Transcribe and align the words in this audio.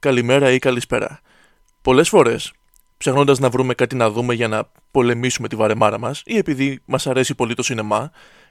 καλημέρα 0.00 0.50
ή 0.50 0.58
καλησπέρα. 0.58 1.20
Πολλές 1.82 2.08
φορές, 2.08 2.52
ψάχνοντα 2.96 3.34
να 3.38 3.50
βρούμε 3.50 3.74
κάτι 3.74 3.96
να 3.96 4.10
δούμε 4.10 4.34
για 4.34 4.48
να 4.48 4.70
πολεμήσουμε 4.90 5.48
τη 5.48 5.56
βαρεμάρα 5.56 5.98
μας 5.98 6.22
ή 6.24 6.36
επειδή 6.36 6.80
μας 6.84 7.06
αρέσει 7.06 7.34
πολύ 7.34 7.54
το 7.54 7.62
σινεμά, 7.62 8.10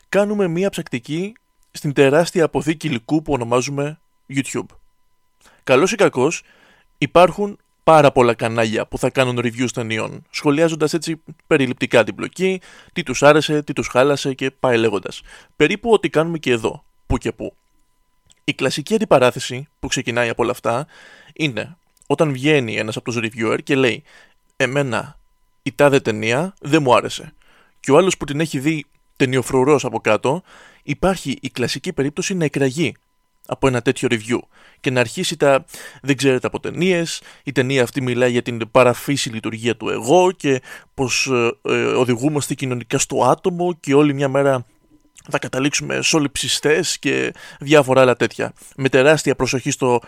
κάνουμε 0.10 0.48
μία 0.48 0.70
ψακτική 0.70 1.34
στην 1.72 1.94
τεράστια 1.94 2.44
αποθήκη 2.44 2.88
υλικού 2.88 3.22
που 3.22 3.34
ονομάζουμε 3.34 4.00
YouTube. 4.34 4.66
Καλό 5.64 5.88
ή 5.92 5.96
κακό, 5.96 6.32
υπάρχουν 6.98 7.58
πάρα 7.84 8.12
πολλά 8.12 8.34
κανάλια 8.34 8.88
που 8.88 8.98
θα 8.98 9.10
κάνουν 9.10 9.40
reviews 9.40 9.70
ταινιών, 9.74 10.24
σχολιάζοντας 10.30 10.94
έτσι 10.94 11.22
περιληπτικά 11.48 12.04
την 12.04 12.16
πλοκή, 12.16 12.62
τι 12.94 13.04
τους 13.04 13.24
άρεσε, 13.24 13.64
τι 13.64 13.74
τους 13.74 13.88
χάλασε 13.88 14.34
και 14.34 14.52
πάει 14.52 14.78
λέγοντας. 14.78 15.22
Περίπου 15.56 15.92
ό,τι 15.92 16.10
κάνουμε 16.10 16.38
και 16.38 16.52
εδώ, 16.52 16.84
που 17.08 17.18
και 17.18 17.32
που. 17.32 17.54
Η 18.44 18.54
κλασική 18.54 18.94
αντιπαράθεση 18.94 19.68
που 19.80 19.88
ξεκινάει 19.88 20.30
από 20.30 20.44
όλα 20.44 20.52
αυτά 20.52 20.88
είναι 21.40 21.78
όταν 22.08 22.32
βγαίνει 22.32 22.76
ένας 22.76 22.96
από 22.96 23.12
τους 23.12 23.22
reviewer 23.24 23.58
και 23.64 23.76
λέει 23.76 24.04
«Εμένα 24.56 25.20
η 25.62 25.72
τάδε 25.76 26.00
ταινία 26.00 26.54
δεν 26.62 26.82
μου 26.82 26.96
άρεσε» 26.96 27.34
και 27.80 27.92
ο 27.92 27.98
άλλος 27.98 28.18
που 28.18 28.26
την 28.26 28.40
έχει 28.40 28.60
δει 28.60 28.86
ταινιοφρουρός 29.16 29.86
από 29.86 30.00
κάτω 30.00 30.44
υπάρχει 30.84 31.38
η 31.42 31.50
κλασική 31.50 31.94
περίπτωση 31.94 32.34
να 32.34 32.46
εκραγεί 32.46 32.94
από 33.46 33.68
ένα 33.68 33.82
τέτοιο 33.82 34.08
review 34.12 34.40
και 34.80 34.92
να 34.92 35.00
αρχίσει 35.00 35.38
τα 35.38 35.66
δεν 36.02 36.18
ξέρετε 36.18 36.48
από 36.48 36.60
ταινίες. 36.60 37.22
Η 37.44 37.52
ταινία 37.52 37.84
αυτή 37.84 38.02
μιλάει 38.02 38.32
για 38.32 38.42
την 38.42 38.72
παραφύση 38.72 39.30
λειτουργία 39.30 39.76
του 39.76 39.90
εγώ 39.90 40.32
και 40.32 40.62
πως 40.94 41.28
ε, 41.28 41.52
ε, 41.62 41.84
οδηγούμαστε 41.84 42.54
κοινωνικά 42.54 42.98
στο 42.98 43.24
άτομο 43.24 43.78
και 43.80 43.94
όλη 43.94 44.14
μια 44.14 44.28
μέρα 44.28 44.66
θα 45.30 45.40
καταλήξουμε 45.40 46.02
σολυψιστές 46.02 47.00
και 47.00 47.34
διάφορα 47.60 48.02
άλλα 48.02 48.16
τέτοια. 48.16 48.54
Με 48.76 48.90
τεράστια 48.90 49.36
προσοχή 49.36 49.72
στο, 49.72 50.02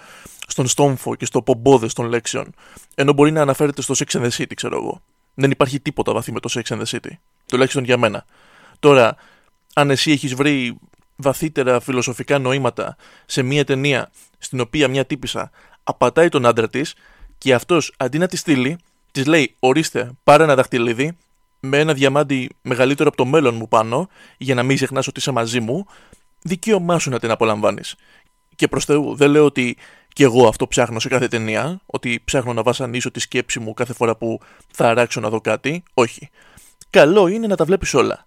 στον 0.51 0.67
στόμφο 0.67 1.15
και 1.15 1.25
στο 1.25 1.41
πομπόδε 1.41 1.87
των 1.93 2.05
λέξεων. 2.05 2.53
Ενώ 2.95 3.13
μπορεί 3.13 3.31
να 3.31 3.41
αναφέρεται 3.41 3.81
στο 3.81 3.93
Sex 3.97 4.19
and 4.19 4.23
the 4.23 4.29
City, 4.29 4.53
ξέρω 4.55 4.77
εγώ. 4.77 5.01
Δεν 5.33 5.51
υπάρχει 5.51 5.79
τίποτα 5.79 6.13
βαθύ 6.13 6.31
με 6.31 6.39
το 6.39 6.49
Sex 6.53 6.75
and 6.75 6.81
the 6.81 6.85
City. 6.85 7.11
Τουλάχιστον 7.45 7.83
για 7.83 7.97
μένα. 7.97 8.25
Τώρα, 8.79 9.15
αν 9.73 9.89
εσύ 9.89 10.11
έχεις 10.11 10.35
βρει 10.35 10.77
βαθύτερα 11.15 11.79
φιλοσοφικά 11.79 12.39
νοήματα 12.39 12.95
σε 13.25 13.41
μια 13.41 13.65
ταινία 13.65 14.11
στην 14.37 14.59
οποία 14.59 14.87
μια 14.87 15.05
τύπησα 15.05 15.51
απατάει 15.83 16.29
τον 16.29 16.45
άντρα 16.45 16.69
της 16.69 16.93
και 17.37 17.53
αυτός 17.53 17.93
αντί 17.97 18.17
να 18.17 18.27
τη 18.27 18.37
στείλει, 18.37 18.77
της 19.11 19.25
λέει: 19.25 19.55
Ορίστε, 19.59 20.11
πάρε 20.23 20.43
ένα 20.43 20.55
δαχτυλίδι, 20.55 21.17
με 21.59 21.79
ένα 21.79 21.93
διαμάντι 21.93 22.49
μεγαλύτερο 22.61 23.09
από 23.09 23.17
το 23.17 23.25
μέλλον 23.25 23.55
μου 23.55 23.67
πάνω, 23.67 24.09
για 24.37 24.55
να 24.55 24.63
μην 24.63 24.75
ξεχνάς 24.75 25.07
ότι 25.07 25.19
είσαι 25.19 25.31
μαζί 25.31 25.59
μου, 25.59 25.85
δικαίωμά 26.41 26.99
σου 26.99 27.09
να 27.09 27.19
την 27.19 27.31
απολαμβάνεις. 27.31 27.95
Και 28.55 28.67
προς 28.67 28.85
Θεού, 28.85 29.15
δεν 29.15 29.31
λέω 29.31 29.45
ότι 29.45 29.77
και 30.13 30.23
εγώ 30.23 30.47
αυτό 30.47 30.67
ψάχνω 30.67 30.99
σε 30.99 31.07
κάθε 31.07 31.27
ταινία, 31.27 31.81
ότι 31.85 32.21
ψάχνω 32.25 32.53
να 32.53 32.63
βασανίσω 32.63 33.11
τη 33.11 33.19
σκέψη 33.19 33.59
μου 33.59 33.73
κάθε 33.73 33.93
φορά 33.93 34.15
που 34.15 34.39
θα 34.71 34.89
αράξω 34.89 35.19
να 35.19 35.29
δω 35.29 35.41
κάτι. 35.41 35.83
Όχι. 35.93 36.29
Καλό 36.89 37.27
είναι 37.27 37.47
να 37.47 37.55
τα 37.55 37.65
βλέπεις 37.65 37.93
όλα. 37.93 38.25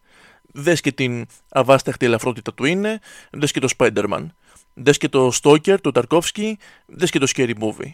Δες 0.53 0.81
και 0.81 0.93
την 0.93 1.27
αβάσταχτη 1.49 2.07
ελαφρότητα 2.07 2.55
του 2.55 2.65
είναι, 2.65 3.01
δες 3.31 3.51
και 3.51 3.61
το 3.61 3.69
Spider-Man. 3.79 4.27
Δες 4.75 4.99
και 4.99 5.09
το 5.09 5.33
Stalker, 5.43 5.77
το 5.81 5.91
Tarkovsky, 5.95 6.53
δες 6.87 7.11
και 7.11 7.19
το 7.19 7.27
Scary 7.35 7.55
Movie. 7.61 7.93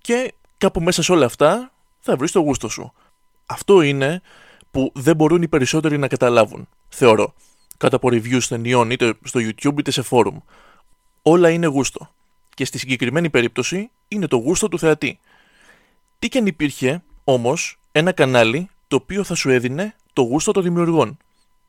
Και 0.00 0.34
κάπου 0.58 0.80
μέσα 0.80 1.02
σε 1.02 1.12
όλα 1.12 1.26
αυτά 1.26 1.72
θα 2.00 2.16
βρεις 2.16 2.32
το 2.32 2.40
γούστο 2.40 2.68
σου. 2.68 2.92
Αυτό 3.46 3.80
είναι 3.80 4.22
που 4.70 4.92
δεν 4.94 5.16
μπορούν 5.16 5.42
οι 5.42 5.48
περισσότεροι 5.48 5.98
να 5.98 6.08
καταλάβουν, 6.08 6.68
θεωρώ, 6.88 7.34
κάτω 7.76 7.96
από 7.96 8.08
reviews 8.08 8.42
ταινιών 8.48 8.90
είτε 8.90 9.14
στο 9.24 9.40
YouTube 9.42 9.78
είτε 9.78 9.90
σε 9.90 10.04
forum. 10.10 10.36
Όλα 11.22 11.50
είναι 11.50 11.66
γούστο. 11.66 12.10
Και 12.60 12.66
στη 12.66 12.78
συγκεκριμένη 12.78 13.30
περίπτωση 13.30 13.90
είναι 14.08 14.26
το 14.26 14.36
γούστο 14.36 14.68
του 14.68 14.78
θεατή. 14.78 15.18
Τι 16.18 16.28
και 16.28 16.38
αν 16.38 16.46
υπήρχε, 16.46 17.02
όμως, 17.24 17.78
ένα 17.92 18.12
κανάλι 18.12 18.68
το 18.88 18.96
οποίο 18.96 19.24
θα 19.24 19.34
σου 19.34 19.50
έδινε 19.50 19.94
το 20.12 20.22
γούστο 20.22 20.52
των 20.52 20.62
δημιουργών. 20.62 21.16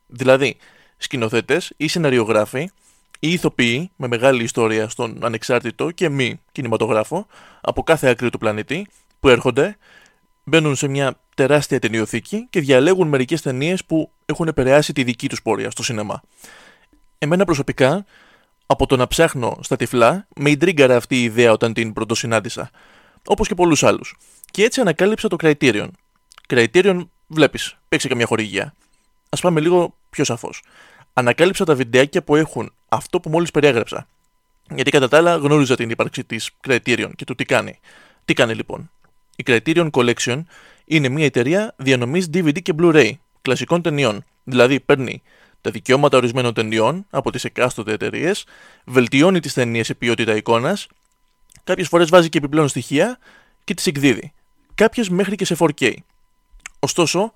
Δηλαδή, 0.08 0.57
σκηνοθέτες 0.97 1.74
ή 1.78 1.88
σεναριογράφοι 1.88 2.69
ή 3.19 3.31
ηθοποιοί 3.31 3.91
με 3.96 4.07
μεγάλη 4.07 4.44
ιστορία 4.44 4.90
στον 4.90 5.18
ανεξάρτητο 5.22 5.91
και 5.91 6.09
μη 6.09 6.41
κινηματογράφο 6.51 7.28
από 7.62 7.84
κάθε 7.84 8.09
άκρη 8.09 8.30
του 8.30 8.38
πλανήτη 8.38 8.88
που 9.19 9.30
έρχονται, 9.30 9.78
μπαίνουν 10.44 10.75
σε 10.75 10.88
μια 10.88 11.19
τεράστια 11.35 11.80
ταινιοθήκη 11.80 12.47
και 12.50 12.59
διαλέγουν 12.59 13.07
μερικές 13.07 13.41
ταινίες 13.41 13.85
που 13.85 14.12
έχουν 14.25 14.47
επηρεάσει 14.47 14.94
τη 14.94 15.03
δική 15.03 15.30
τους 15.30 15.41
πορεία 15.41 15.72
στο 15.72 15.84
σινεμά. 15.84 16.22
Εμένα 17.18 17.46
προσωπικά, 17.46 18.06
από 18.71 18.85
το 18.85 18.95
να 18.95 19.07
ψάχνω 19.07 19.57
στα 19.61 19.75
τυφλά, 19.75 20.27
με 20.35 20.49
ιντρίγκαρα 20.49 20.95
αυτή 20.95 21.15
η 21.15 21.23
ιδέα 21.23 21.51
όταν 21.51 21.73
την 21.73 21.93
πρωτοσυνάντησα. 21.93 22.69
Όπως 23.25 23.47
και 23.47 23.55
πολλούς 23.55 23.83
άλλους. 23.83 24.17
Και 24.51 24.63
έτσι 24.63 24.81
ανακάλυψα 24.81 25.27
το 25.27 25.35
Criterion. 25.43 25.87
Criterion, 26.47 27.07
βλέπεις, 27.27 27.77
παίξει 27.89 28.07
καμιά 28.07 28.25
χορηγία. 28.25 28.73
Α 29.29 29.37
πάμε 29.37 29.59
λίγο 29.59 29.95
πιο 30.09 30.23
σαφώς. 30.23 30.63
Ανακάλυψα 31.13 31.65
τα 31.65 31.75
βιντεάκια 31.75 32.23
που 32.23 32.35
έχουν 32.35 32.73
αυτό 32.89 33.19
που 33.19 33.29
μόλις 33.29 33.51
περιέγραψα. 33.51 34.07
Γιατί 34.75 34.91
κατά 34.91 35.07
τα 35.07 35.17
άλλα 35.17 35.35
γνώριζα 35.35 35.75
την 35.75 35.89
ύπαρξη 35.89 36.23
της 36.23 36.49
Criterion 36.67 37.11
και 37.15 37.25
του 37.25 37.35
τι 37.35 37.45
κάνει. 37.45 37.79
Τι 38.25 38.33
κάνει 38.33 38.53
λοιπόν. 38.53 38.91
Η 39.35 39.43
Criterion 39.47 39.89
Collection 39.89 40.43
είναι 40.85 41.09
μια 41.09 41.25
εταιρεία 41.25 41.73
διανομής 41.77 42.29
DVD 42.33 42.61
και 42.61 42.73
Blu-ray 42.79 43.11
κλασικών 43.41 43.81
ταινιών. 43.81 44.25
Δηλαδή 44.43 44.79
παίρνει 44.79 45.21
τα 45.61 45.72
δικαιώματα 45.72 46.17
ορισμένων 46.17 46.53
ταινιών 46.53 47.05
από 47.09 47.31
τις 47.31 47.44
εκάστοτε 47.44 47.94
εταιρείες, 47.94 48.45
βελτιώνει 48.85 49.39
τις 49.39 49.53
ταινίες 49.53 49.85
σε 49.85 49.94
ποιότητα 49.94 50.35
εικόνας, 50.35 50.88
κάποιες 51.63 51.88
φορές 51.88 52.09
βάζει 52.09 52.29
και 52.29 52.38
επιπλέον 52.38 52.67
στοιχεία 52.67 53.17
και 53.63 53.73
τις 53.73 53.88
εκδίδει. 53.88 54.33
Κάποιες 54.75 55.09
μέχρι 55.09 55.35
και 55.35 55.45
σε 55.45 55.55
4K. 55.59 55.94
Ωστόσο, 56.79 57.33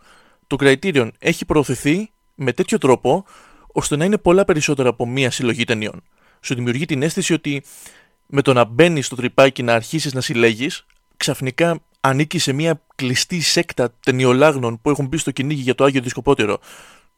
το 0.48 0.56
Criterion 0.60 1.10
έχει 1.20 1.46
προωθηθεί 1.46 2.12
με 2.36 2.54
τέτοιο 2.54 2.78
τρόπο 2.78 3.26
ώστε 3.72 3.96
να 3.96 4.06
είναι 4.06 4.18
πολλά 4.18 4.46
περισσότερα 4.46 4.90
από 4.90 5.08
μία 5.08 5.32
συλλογή 5.32 5.64
ταινιών. 5.64 6.04
Σου 6.42 6.56
δημιουργεί 6.56 6.86
την 6.86 7.02
αίσθηση 7.02 7.34
ότι 7.34 7.64
με 8.26 8.42
το 8.42 8.54
να 8.54 8.64
μπαίνεις 8.64 9.02
στο 9.02 9.16
τριπάκι 9.16 9.64
να 9.64 9.74
αρχίσεις 9.74 10.14
να 10.14 10.22
συλλέγεις, 10.22 10.86
ξαφνικά 11.18 11.80
ανήκεις 12.02 12.40
σε 12.40 12.54
μια 12.54 12.82
κλειστή 12.96 13.42
σέκτα 13.42 13.94
ταινιολάγνων 14.00 14.82
που 14.82 14.90
έχουν 14.90 15.06
μπει 15.08 15.18
στο 15.18 15.32
κυνήγι 15.32 15.62
για 15.62 15.76
το 15.76 15.84
Άγιο 15.84 16.02
Δισκοπότηρο. 16.02 16.60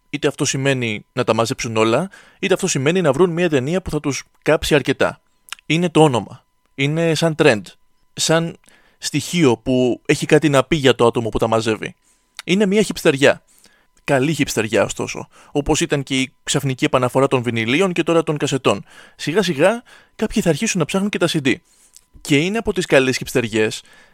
Είτε 0.10 0.28
αυτό 0.28 0.46
σημαίνει 0.46 1.06
να 1.14 1.24
τα 1.24 1.34
μαζέψουν 1.34 1.78
όλα, 1.78 2.10
είτε 2.40 2.54
αυτό 2.54 2.68
σημαίνει 2.68 3.02
να 3.02 3.12
βρουν 3.12 3.30
μια 3.30 3.50
ταινία 3.50 3.82
που 3.82 3.90
θα 3.90 4.00
τους 4.00 4.24
κάψει 4.42 4.76
αρκετά. 4.76 5.22
Είναι 5.66 5.90
το 5.90 6.04
όνομα. 6.04 6.46
Είναι 6.76 7.16
σαν 7.16 7.36
trend. 7.38 7.62
Σαν 8.14 8.58
στοιχείο 8.98 9.58
που 9.58 10.02
έχει 10.06 10.26
κάτι 10.26 10.50
να 10.50 10.64
πει 10.64 10.76
για 10.76 10.96
το 10.96 11.06
άτομο 11.06 11.30
που 11.30 11.38
τα 11.38 11.48
μαζεύει. 11.48 11.96
Είναι 12.44 12.66
μια 12.66 12.82
χυψτεριά. 12.82 13.42
Καλή 14.04 14.34
χυψτεριά, 14.34 14.84
ωστόσο. 14.84 15.28
Όπως 15.52 15.82
ήταν 15.82 16.04
και 16.04 16.20
η 16.20 16.34
ξαφνική 16.44 16.86
επαναφορά 16.86 17.28
των 17.28 17.42
βινιλίων 17.42 17.94
και 17.94 18.04
τώρα 18.04 18.24
των 18.24 18.38
κασετών. 18.38 18.86
Σιγά 19.16 19.42
σιγά 19.42 19.84
κάποιοι 20.16 20.42
θα 20.42 20.50
αρχίσουν 20.50 20.80
να 20.80 20.86
ψάχνουν 20.86 21.10
και 21.10 21.18
τα 21.18 21.28
CD. 21.30 21.56
Και 22.22 22.38
είναι 22.38 22.58
από 22.58 22.74
τις 22.74 22.86
καλές 22.86 23.18
χυψτεριέ 23.18 23.68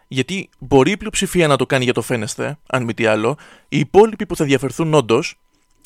γιατί 0.08 0.50
μπορεί 0.60 0.92
η 0.92 0.98
πλειοψηφία 0.98 1.48
να 1.48 1.56
το 1.56 1.66
κάνει 1.66 1.84
για 1.84 1.94
το 1.94 2.02
φαίνεστε, 2.02 2.58
αν 2.68 2.84
μη 2.84 2.94
τι 2.94 3.06
άλλο, 3.06 3.38
οι 3.70 3.80
υπόλοιποι 3.80 4.26
που 4.26 4.36
θα 4.36 4.46
διαφερθούν 4.46 4.94
όντως 4.94 5.40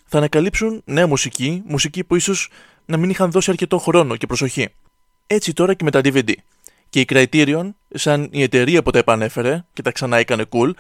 θα 0.08 0.18
ανακαλύψουν 0.18 0.82
νέα 0.86 1.08
μουσική, 1.08 1.62
μουσική 1.66 2.04
που 2.04 2.16
ίσως 2.16 2.50
να 2.86 2.98
μην 2.98 3.10
είχαν 3.10 3.32
δώσει 3.32 3.52
αρκετό 3.52 3.78
χρόνο 3.78 4.16
και 4.16 4.28
προσοχή. 4.28 4.70
Έτσι 5.28 5.54
τώρα 5.54 5.74
και 5.74 5.84
με 5.84 5.92
τα 5.92 6.00
DVD. 6.04 6.32
Και 6.90 7.00
η 7.00 7.06
Criterion, 7.10 7.70
σαν 7.90 8.28
η 8.32 8.42
εταιρεία 8.42 8.84
που 8.84 8.92
τα 8.92 9.00
επανέφερε 9.00 9.66
και 9.74 9.82
τα 9.82 9.92
ξανά 9.92 10.18
έκανε 10.18 10.46
cool, 10.50 10.72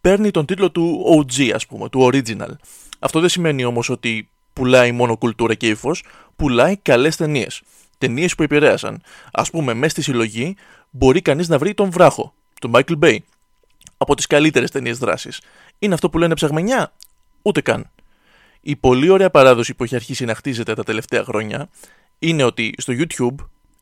παίρνει 0.00 0.30
τον 0.30 0.46
τίτλο 0.46 0.70
του 0.70 1.04
OG, 1.18 1.50
ας 1.54 1.66
πούμε, 1.66 1.88
του 1.88 2.10
original. 2.12 2.50
Αυτό 2.98 3.20
δεν 3.20 3.28
σημαίνει 3.28 3.64
όμως 3.64 3.88
ότι 3.88 4.28
πουλάει 4.52 4.92
μόνο 4.92 5.16
κουλτούρα 5.16 5.54
και 5.54 5.68
ύφος, 5.68 6.04
πουλάει 6.36 6.76
καλές 6.76 7.16
ταινίες. 7.16 7.62
Ταινίες 7.98 8.34
που 8.34 8.42
επηρέασαν. 8.42 9.02
Α 9.32 9.42
πούμε, 9.42 9.74
μέσα 9.74 9.90
στη 9.90 10.02
συλλογή 10.02 10.56
μπορεί 10.90 11.22
κανείς 11.22 11.48
να 11.48 11.58
βρει 11.58 11.74
τον 11.74 11.90
βράχο, 11.90 12.34
του 12.60 12.70
Michael 12.74 12.98
Bay. 12.98 13.16
Από 13.96 14.14
τις 14.14 14.26
καλύτερες 14.26 14.70
ταινίες 14.70 14.98
δράσης. 14.98 15.40
Είναι 15.78 15.94
αυτό 15.94 16.10
που 16.10 16.18
λένε 16.18 16.34
ψαγμενιά, 16.34 16.92
ούτε 17.42 17.60
καν. 17.60 17.90
Η 18.68 18.76
πολύ 18.76 19.08
ωραία 19.08 19.30
παράδοση 19.30 19.74
που 19.74 19.84
έχει 19.84 19.94
αρχίσει 19.94 20.24
να 20.24 20.34
χτίζεται 20.34 20.74
τα 20.74 20.82
τελευταία 20.82 21.24
χρόνια 21.24 21.68
είναι 22.18 22.42
ότι 22.42 22.74
στο 22.78 22.92
YouTube 22.96 23.34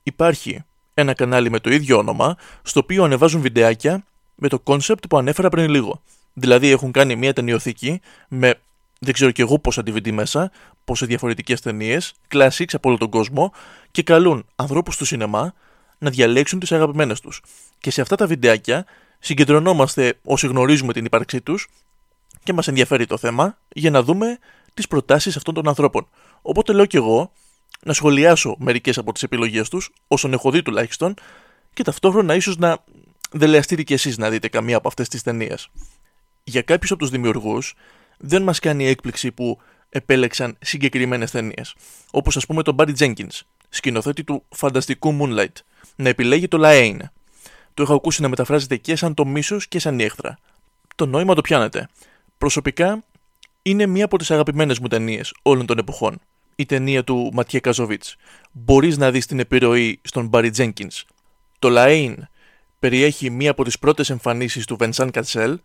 υπάρχει 0.02 0.64
ένα 0.94 1.14
κανάλι 1.14 1.50
με 1.50 1.60
το 1.60 1.70
ίδιο 1.70 1.98
όνομα, 1.98 2.36
στο 2.62 2.80
οποίο 2.80 3.04
ανεβάζουν 3.04 3.40
βιντεάκια 3.40 4.04
με 4.34 4.48
το 4.48 4.62
concept 4.64 5.08
που 5.08 5.18
ανέφερα 5.18 5.48
πριν 5.48 5.68
λίγο. 5.70 6.02
Δηλαδή 6.32 6.70
έχουν 6.70 6.92
κάνει 6.92 7.16
μια 7.16 7.32
ταινιοθήκη 7.32 8.00
με 8.28 8.54
δεν 8.98 9.12
ξέρω 9.12 9.30
και 9.30 9.42
εγώ 9.42 9.58
πόσα 9.58 9.82
DVD 9.82 10.10
μέσα, 10.10 10.50
πόσες 10.84 11.08
διαφορετικές 11.08 11.60
ταινίες, 11.60 12.14
classics 12.32 12.72
από 12.72 12.88
όλο 12.88 12.98
τον 12.98 13.10
κόσμο 13.10 13.52
και 13.90 14.02
καλούν 14.02 14.46
ανθρώπους 14.56 14.96
του 14.96 15.04
σινεμά 15.04 15.54
να 15.98 16.10
διαλέξουν 16.10 16.58
τις 16.58 16.72
αγαπημένες 16.72 17.20
τους. 17.20 17.42
Και 17.78 17.90
σε 17.90 18.00
αυτά 18.00 18.16
τα 18.16 18.26
βιντεάκια 18.26 18.84
συγκεντρωνόμαστε 19.18 20.18
όσοι 20.24 20.46
γνωρίζουμε 20.46 20.92
την 20.92 21.04
ύπαρξή 21.04 21.40
τους 21.40 21.68
και 22.42 22.52
μας 22.52 22.68
ενδιαφέρει 22.68 23.06
το 23.06 23.16
θέμα 23.16 23.58
για 23.72 23.90
να 23.90 24.02
δούμε 24.02 24.38
τις 24.74 24.86
προτάσεις 24.86 25.36
αυτών 25.36 25.54
των 25.54 25.68
ανθρώπων. 25.68 26.08
Οπότε 26.42 26.72
λέω 26.72 26.86
κι 26.86 26.96
εγώ 26.96 27.32
να 27.82 27.92
σχολιάσω 27.92 28.56
μερικές 28.58 28.98
από 28.98 29.12
τις 29.12 29.22
επιλογές 29.22 29.68
τους, 29.68 29.90
όσων 30.08 30.32
έχω 30.32 30.50
δει 30.50 30.62
τουλάχιστον, 30.62 31.14
και 31.72 31.82
ταυτόχρονα 31.82 32.34
ίσως 32.34 32.56
να 32.56 32.78
δεν 33.30 33.48
λεαστείτε 33.48 33.82
κι 33.82 33.92
εσείς 33.92 34.18
να 34.18 34.30
δείτε 34.30 34.48
καμία 34.48 34.76
από 34.76 34.88
αυτές 34.88 35.08
τις 35.08 35.22
ταινίες. 35.22 35.68
Για 36.44 36.62
κάποιους 36.62 36.90
από 36.90 37.00
τους 37.00 37.10
δημιουργούς, 37.10 37.74
δεν 38.18 38.42
μας 38.42 38.58
κάνει 38.58 38.86
έκπληξη 38.86 39.32
που 39.32 39.60
επέλεξαν 39.88 40.56
συγκεκριμένες 40.60 41.30
ταινίες. 41.30 41.74
Όπως 42.10 42.36
ας 42.36 42.46
πούμε 42.46 42.62
τον 42.62 42.76
Barry 42.78 42.94
Jenkins, 42.98 43.40
σκηνοθέτη 43.68 44.24
του 44.24 44.44
φανταστικού 44.48 45.18
Moonlight, 45.20 45.52
να 45.96 46.08
επιλέγει 46.08 46.48
το 46.48 46.58
Lane. 46.60 46.98
Το 47.74 47.82
έχω 47.82 47.94
ακούσει 47.94 48.22
να 48.22 48.28
μεταφράζεται 48.28 48.76
και 48.76 48.96
σαν 48.96 49.14
το 49.14 49.24
μίσος 49.24 49.68
και 49.68 49.78
σαν 49.78 49.98
η 49.98 50.02
έχθρα. 50.04 50.38
Το 50.94 51.06
νόημα 51.06 51.34
το 51.34 51.40
πιάνετε. 51.40 51.88
Προσωπικά, 52.38 53.04
είναι 53.66 53.86
μία 53.86 54.04
από 54.04 54.18
τις 54.18 54.30
αγαπημένες 54.30 54.78
μου 54.78 54.88
ταινίες 54.88 55.34
όλων 55.42 55.66
των 55.66 55.78
εποχών. 55.78 56.20
Η 56.56 56.66
ταινία 56.66 57.04
του 57.04 57.30
Ματιέ 57.32 57.60
Καζοβίτ. 57.60 58.02
Μπορείς 58.52 58.96
να 58.96 59.10
δεις 59.10 59.26
την 59.26 59.38
επιρροή 59.38 60.00
στον 60.02 60.30
Barry 60.32 60.50
Jenkins. 60.56 61.02
Το 61.58 61.68
Lane 61.72 62.14
περιέχει 62.78 63.30
μία 63.30 63.50
από 63.50 63.64
τις 63.64 63.78
πρώτες 63.78 64.10
εμφανίσεις 64.10 64.64
του 64.64 64.76
Vincent 64.80 65.08
Κατσέλ, 65.12 65.58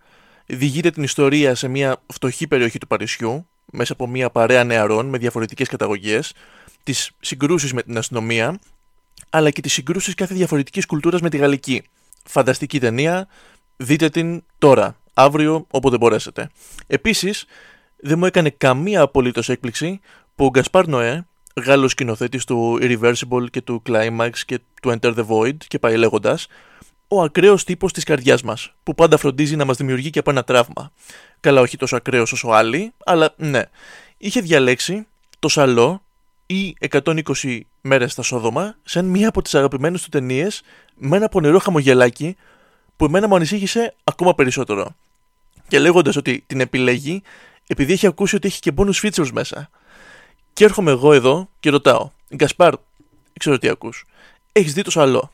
διηγείται 0.46 0.90
την 0.92 1.04
ιστορία 1.04 1.56
σε 1.56 1.68
μια 1.68 2.01
φτωχή 2.07 2.48
περιοχή 2.48 2.78
του 2.78 2.88
Παρισιού, 2.88 3.48
μέσα 3.66 3.94
από 3.94 4.07
μια 4.07 4.30
παρέα 4.30 4.63
νεαρών 4.63 5.06
με 5.06 5.18
διαφορετικές 5.18 5.68
καταγωγές, 5.68 6.34
τις 6.84 7.12
συγκρούσεις 7.19 7.74
με 7.74 7.84
την 7.84 7.98
αστυνομία, 7.98 8.60
αλλά 9.30 9.50
και 9.50 9.62
τις 9.62 9.74
συγκρούσεις 9.74 10.13
κάθε 10.13 10.34
διαφορετικής 10.34 10.86
κουλτούρας 10.86 11.22
με 11.22 11.30
τη 11.30 11.38
γαλλική. 11.38 11.84
Φανταστική 12.24 12.80
ταινία, 12.80 13.28
δείτε 13.78 14.10
την 14.10 14.44
τώρα, 14.57 14.98
αύριο, 15.13 15.66
όποτε 15.69 15.98
μπορέσετε. 15.98 16.50
Επίσης, 16.88 17.45
δεν 18.01 18.18
μου 18.18 18.25
έκανε 18.25 18.50
καμία 18.50 19.01
απολύτως 19.01 19.50
έκπληξη 19.50 20.00
που 20.36 20.46
ο 20.46 20.50
Γκασπάρ 20.50 20.88
Νοέ, 20.88 21.25
Γάλλος 21.66 21.92
σκηνοθέτης 21.92 22.46
του 22.46 22.78
Irreversible 22.81 23.46
και 23.51 23.62
του 23.62 23.81
Climax 23.90 24.31
και 24.46 24.60
του 24.81 24.98
Enter 25.00 25.16
the 25.16 25.25
Void 25.28 25.57
και 25.68 25.80
πάει 25.80 25.98
λέγοντας, 25.98 26.48
ο 27.07 27.22
ακραίος 27.22 27.63
τύπος 27.63 27.94
της 27.94 28.04
καρδιάς 28.04 28.42
μας, 28.44 28.74
που 28.84 28.96
πάντα 28.96 29.18
φροντίζει 29.18 29.56
να 29.56 29.66
μας 29.66 29.78
δημιουργεί 29.78 30.10
και 30.10 30.19
από 30.19 30.30
ένα 30.30 30.44
τραύμα. 30.44 30.92
Καλά, 31.40 31.62
όχι 31.62 31.78
τόσο 31.78 31.96
ακραίος 31.96 32.31
όσο 32.31 32.50
άλλοι, 32.50 32.94
αλλά 33.06 33.34
ναι. 33.38 33.62
Είχε 34.18 34.42
διαλέξει 34.42 35.07
το 35.40 35.48
Σαλό 35.48 36.02
ή 36.45 36.75
120 36.90 37.60
μέρες 37.81 38.12
στα 38.12 38.22
Σόδομα 38.22 38.75
σαν 38.84 39.06
μία 39.06 39.28
από 39.28 39.42
τις 39.42 39.56
αγαπημένες 39.56 40.02
του 40.02 40.10
ταινίες 40.10 40.62
με 40.95 41.18
ένα 41.18 41.30
πονηρό 41.30 41.60
χαμογελάκι 41.60 42.36
που 42.95 43.06
εμένα 43.06 43.28
μου 43.28 43.36
ανησύχησε 43.36 43.95
ακόμα 44.04 44.36
περισσότερο. 44.36 44.95
Και 45.68 45.80
λέγοντας 45.80 46.16
ότι 46.16 46.44
την 46.48 46.60
επιλέγει 46.60 47.22
επειδή 47.71 47.94
έχει 47.94 48.07
ακούσει 48.07 48.36
ότι 48.36 48.48
έχει 48.48 48.60
και 48.60 48.74
bonus 48.77 48.94
features 49.01 49.31
μέσα. 49.31 49.69
Και 50.54 50.63
έρχομαι 50.63 50.92
εγώ 50.92 51.13
εδώ 51.13 51.50
και 51.60 51.69
ρωτάω, 51.69 52.12
Γκασπάρ, 52.36 52.74
ξέρω 53.39 53.57
τι 53.57 53.68
ακούς. 53.68 54.06
Έχεις 54.51 54.74
δει 54.74 54.81
το 54.81 54.92
Σαλό; 54.92 55.31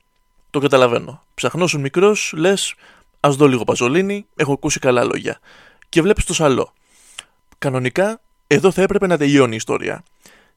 Το 0.50 0.60
καταλαβαίνω. 0.60 1.24
Ψαχνώσουν 1.34 1.82
μικρός, 1.82 2.34
λες, 2.36 2.76
ας 3.20 3.36
δω 3.36 3.48
λίγο 3.48 3.64
παζολίνη, 3.64 4.26
έχω 4.36 4.54
ακούσει 4.54 4.80
καλά 4.80 5.04
λόγια. 5.04 5.40
Και 5.90 6.02
βλέπεις 6.02 6.26
το 6.26 6.34
σαλό. 6.34 6.74
Κανονικά, 7.58 8.22
εδώ 8.48 8.72
θα 8.72 8.82
έπρεπε 8.82 9.08
να 9.08 9.18
τελειώνει 9.18 9.54
η 9.54 9.56
ιστορία. 9.56 10.04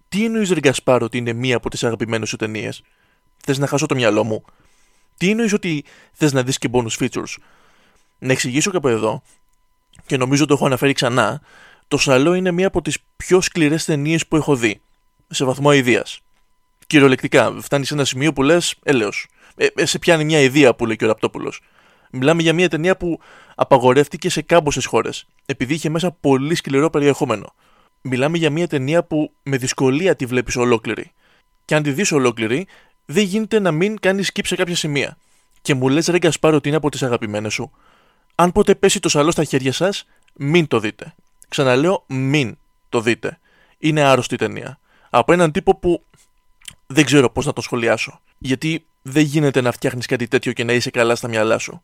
Τι 0.08 0.24
εννοείς, 0.24 0.50
Ρε 0.50 0.60
Γκασπάρο, 0.60 1.04
ότι 1.04 1.18
είναι 1.18 1.32
μία 1.32 1.56
από 1.56 1.70
τις 1.70 1.84
αγαπημένες 1.84 2.28
σου 2.28 2.36
ταινίες; 2.36 2.82
Θες 3.44 3.58
να 3.58 3.66
χάσω 3.66 3.86
το 3.86 3.94
μυαλό 3.94 4.24
μου; 4.24 4.44
Τι 5.16 5.30
εννοείς 5.30 5.52
ότι 5.52 5.84
θες 6.12 6.32
να 6.32 6.42
δεις 6.42 6.58
και 6.58 6.68
bonus 6.72 6.98
features; 6.98 7.34
Να 8.18 8.32
εξηγήσω 8.32 8.70
και 8.70 8.76
από 8.76 8.88
εδώ, 8.88 9.22
και 10.06 10.16
νομίζω 10.16 10.46
το 10.46 10.54
έχω 10.54 10.66
αναφέρει 10.66 10.92
ξανά, 10.92 11.40
το 11.88 11.96
Σαλό 11.96 12.34
είναι 12.34 12.50
μία 12.50 12.66
από 12.66 12.82
τις 12.82 12.98
πιο 13.16 13.40
σκληρές 13.40 13.84
ταινίες 13.84 14.26
που 14.26 14.36
έχω 14.36 14.56
δει. 14.56 14.80
Σε 15.28 15.44
βαθμό 15.44 15.70
αηδίας. 15.70 16.20
Κυριολεκτικά, 16.86 17.56
φτάνει 17.60 17.84
σε 17.84 17.94
ένα 17.94 18.04
σημείο 18.04 18.32
που 18.32 18.42
λες, 18.42 18.74
έλεο 18.82 19.08
ε, 19.56 19.66
ε, 19.74 19.86
σε 19.86 19.98
πιάνει 19.98 20.24
μια 20.24 20.40
ιδέα 20.40 20.74
που 20.74 20.86
λέει 20.86 20.96
και 20.96 21.04
ο 21.04 21.08
Ραπτόπουλος. 21.08 21.60
Μιλάμε 22.10 22.42
για 22.42 22.52
μια 22.52 22.68
ταινία 22.68 22.96
που 22.96 23.20
απαγορεύτηκε 23.54 24.30
σε 24.30 24.42
κάμποσες 24.42 24.84
χώρες, 24.84 25.26
επειδή 25.46 25.74
είχε 25.74 25.88
μέσα 25.88 26.10
πολύ 26.10 26.54
σκληρό 26.54 26.90
περιεχόμενο. 26.90 27.54
Μιλάμε 28.00 28.38
για 28.38 28.50
μια 28.50 28.66
ταινία 28.66 29.04
που 29.04 29.32
με 29.42 29.56
δυσκολία 29.56 30.16
τη 30.16 30.26
βλέπεις 30.26 30.56
ολόκληρη. 30.56 31.12
Και 31.64 31.74
αν 31.74 31.82
τη 31.82 31.92
δεις 31.92 32.12
ολόκληρη, 32.12 32.66
δεν 33.04 33.24
γίνεται 33.24 33.58
να 33.58 33.70
μην 33.70 34.00
κάνεις 34.00 34.30
skip 34.32 34.44
σε 34.44 34.56
κάποια 34.56 34.76
σημεία. 34.76 35.16
Και 35.62 35.74
μου 35.74 35.88
λες, 35.88 36.06
Ρέγκα 36.06 36.30
Σπάρο, 36.30 36.56
ότι 36.56 36.68
είναι 36.68 36.76
από 36.76 36.90
τις 36.90 37.02
αγαπημένες 37.02 37.52
σου. 37.52 37.70
Αν 38.34 38.52
ποτέ 38.52 38.74
πέσει 38.74 39.00
το 39.00 39.08
σαλό 39.08 39.30
στα 39.30 39.44
χέρια 39.44 39.72
σας, 39.72 40.06
μην 40.34 40.66
το 40.66 40.80
δείτε. 40.80 41.14
Ξαναλέω, 41.48 42.04
μην 42.06 42.58
το 42.88 43.00
δείτε. 43.00 43.38
Είναι 43.78 44.02
άρρωστη 44.02 44.36
ταινία. 44.36 44.78
Από 45.10 45.32
έναν 45.32 45.52
τύπο 45.52 45.76
που 45.76 46.04
δεν 46.86 47.04
ξέρω 47.04 47.30
πώς 47.30 47.46
να 47.46 47.52
το 47.52 47.60
σχολιάσω. 47.60 48.20
Γιατί 48.38 48.86
δεν 49.02 49.22
γίνεται 49.22 49.60
να 49.60 49.72
φτιάχνεις 49.72 50.06
κάτι 50.06 50.28
τέτοιο 50.28 50.52
και 50.52 50.64
να 50.64 50.72
είσαι 50.72 50.90
καλά 50.90 51.14
στα 51.14 51.28
μυαλά 51.28 51.58
σου. 51.58 51.82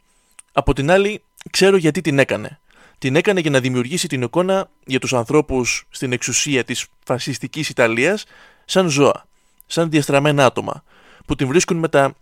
Από 0.52 0.72
την 0.72 0.90
άλλη, 0.90 1.22
ξέρω 1.50 1.76
γιατί 1.76 2.00
την 2.00 2.18
έκανε. 2.18 2.58
Την 2.98 3.16
έκανε 3.16 3.40
για 3.40 3.50
να 3.50 3.60
δημιουργήσει 3.60 4.08
την 4.08 4.22
εικόνα 4.22 4.70
για 4.86 5.00
τους 5.00 5.14
ανθρώπους 5.14 5.86
στην 5.90 6.12
εξουσία 6.12 6.64
της 6.64 6.86
φασιστικής 7.04 7.68
Ιταλίας 7.68 8.24
σαν 8.64 8.88
ζώα, 8.88 9.26
σαν 9.66 9.90
διαστραμμένα 9.90 10.44
άτομα, 10.44 10.84
που 11.26 11.34
την 11.34 11.48
βρίσκουν 11.48 11.76
με 11.76 11.88
τα 11.88 12.14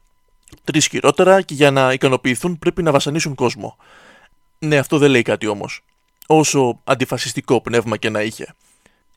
τρει 0.64 0.80
χειρότερα 0.80 1.42
και 1.42 1.54
για 1.54 1.70
να 1.70 1.92
ικανοποιηθούν 1.92 2.58
πρέπει 2.58 2.82
να 2.82 2.92
βασανίσουν 2.92 3.34
κόσμο. 3.34 3.76
Ναι, 4.58 4.76
αυτό 4.78 4.98
δεν 4.98 5.10
λέει 5.10 5.22
κάτι 5.22 5.46
όμως. 5.46 5.80
Όσο 6.34 6.80
αντιφασιστικό 6.84 7.60
πνεύμα 7.60 7.96
και 7.96 8.10
να 8.10 8.22
είχε. 8.22 8.54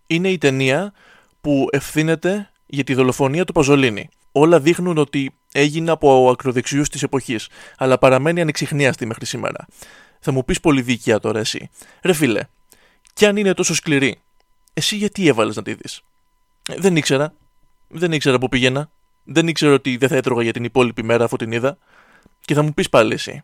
Είναι 0.07 0.29
η 0.29 0.37
ταινία 0.37 0.93
που 1.41 1.67
ευθύνεται 1.71 2.49
για 2.65 2.83
τη 2.83 2.93
δολοφονία 2.93 3.45
του 3.45 3.53
Παζολίνη. 3.53 4.09
Όλα 4.31 4.59
δείχνουν 4.59 4.97
ότι 4.97 5.35
έγινε 5.51 5.91
από 5.91 6.29
ακροδεξιούς 6.29 6.89
της 6.89 7.03
εποχής, 7.03 7.47
αλλά 7.77 7.97
παραμένει 7.97 8.41
ανεξιχνίαστη 8.41 9.05
μέχρι 9.05 9.25
σήμερα. 9.25 9.65
Θα 10.19 10.31
μου 10.31 10.45
πεις 10.45 10.59
πολύ 10.59 10.81
δίκαια 10.81 11.19
τώρα 11.19 11.39
εσύ. 11.39 11.69
Ρε 12.03 12.13
φίλε, 12.13 12.41
κι 13.13 13.25
αν 13.25 13.37
είναι 13.37 13.53
τόσο 13.53 13.75
σκληρή, 13.75 14.21
εσύ 14.73 14.95
γιατί 14.95 15.27
έβαλες 15.27 15.55
να 15.55 15.61
τη 15.61 15.73
δεις; 15.73 16.01
Ε, 16.69 16.75
δεν 16.77 16.95
ήξερα. 16.95 17.33
Δεν 17.87 18.11
ήξερα 18.11 18.37
που 18.37 18.49
πήγαινα. 18.49 18.89
Δεν 19.23 19.47
ήξερα 19.47 19.73
ότι 19.73 19.97
δεν 19.97 20.09
θα 20.09 20.15
έτρωγα 20.15 20.43
για 20.43 20.53
την 20.53 20.63
υπόλοιπη 20.63 21.03
μέρα 21.03 21.23
αφού 21.23 21.35
την 21.35 21.51
είδα. 21.51 21.77
Και 22.41 22.53
θα 22.53 22.61
μου 22.61 22.73
πεις 22.73 22.89
πάλι 22.89 23.13
εσύ. 23.13 23.43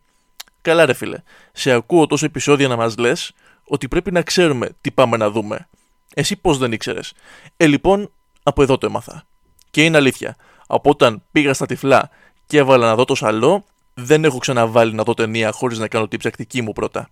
Καλά, 0.62 0.86
ρε 0.86 0.94
φίλε. 0.94 1.18
Σε 1.52 1.72
ακούω 1.72 2.06
τόσο 2.06 2.26
επεισόδια 2.26 2.68
να 2.68 2.76
μας 2.76 2.98
λες 2.98 3.34
ότι 3.64 3.88
πρέπει 3.88 4.12
να 4.12 4.22
ξέρουμε 4.22 4.70
τι 4.82 4.92
πάμε 4.92 5.18
να 5.18 5.30
δούμε. 5.30 5.68
Εσύ 6.14 6.36
πώς 6.36 6.58
δεν 6.58 6.72
ήξερες. 6.72 7.14
Ε, 7.58 7.68
λοιπόν, 7.68 8.12
από 8.44 8.62
εδώ 8.62 8.78
το 8.78 8.86
έμαθα. 8.86 9.26
Και 9.72 9.84
είναι 9.84 9.98
αλήθεια. 9.98 10.36
Από 10.68 10.90
όταν 10.90 11.24
πήγα 11.32 11.54
στα 11.54 11.66
τυφλά 11.66 12.10
και 12.46 12.58
έβαλα 12.58 12.86
να 12.88 12.96
δω 12.96 13.06
το 13.06 13.16
σαλό, 13.16 13.66
δεν 13.94 14.24
έχω 14.24 14.38
ξαναβάλει 14.38 14.94
να 14.94 15.04
δω 15.04 15.14
ταινία 15.14 15.52
χωρίς 15.52 15.80
να 15.80 15.88
κάνω 15.88 16.08
την 16.08 16.20
ψακτική 16.20 16.62
μου 16.62 16.74
πρώτα. 16.74 17.10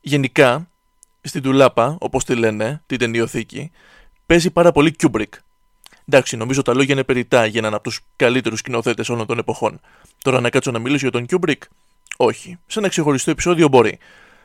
Γενικά, 0.00 0.68
στην 1.20 1.42
τουλάπα, 1.42 1.96
όπως 2.00 2.24
τη 2.24 2.34
λένε, 2.34 2.82
την 2.86 2.98
ταινιοθήκη, 2.98 3.70
παίζει 4.26 4.50
πάρα 4.50 4.72
πολύ 4.72 4.96
Kubrick. 5.02 5.32
Εντάξει, 6.08 6.36
νομίζω 6.36 6.62
τα 6.62 6.74
λόγια 6.74 6.94
είναι 6.94 7.04
περιτά 7.04 7.46
για 7.46 7.60
έναν 7.60 7.74
από 7.74 7.82
τους 7.82 8.00
καλύτερους 8.16 8.58
σκηνοθέτες 8.58 9.08
όλων 9.08 9.26
των 9.26 9.38
εποχών. 9.38 9.80
Τώρα 10.22 10.40
να 10.40 10.50
κάτσω 10.50 10.70
να 10.70 10.78
μιλήσω 10.78 11.08
για 11.08 11.20
τον 11.20 11.26
Kubrick, 11.30 11.62
όχι. 12.16 12.58
Σε 12.66 12.78
ένα 12.78 12.88
ξεχωριστό 12.88 13.30
επεισόδιο 13.30 13.68
μπορεί. 13.68 13.98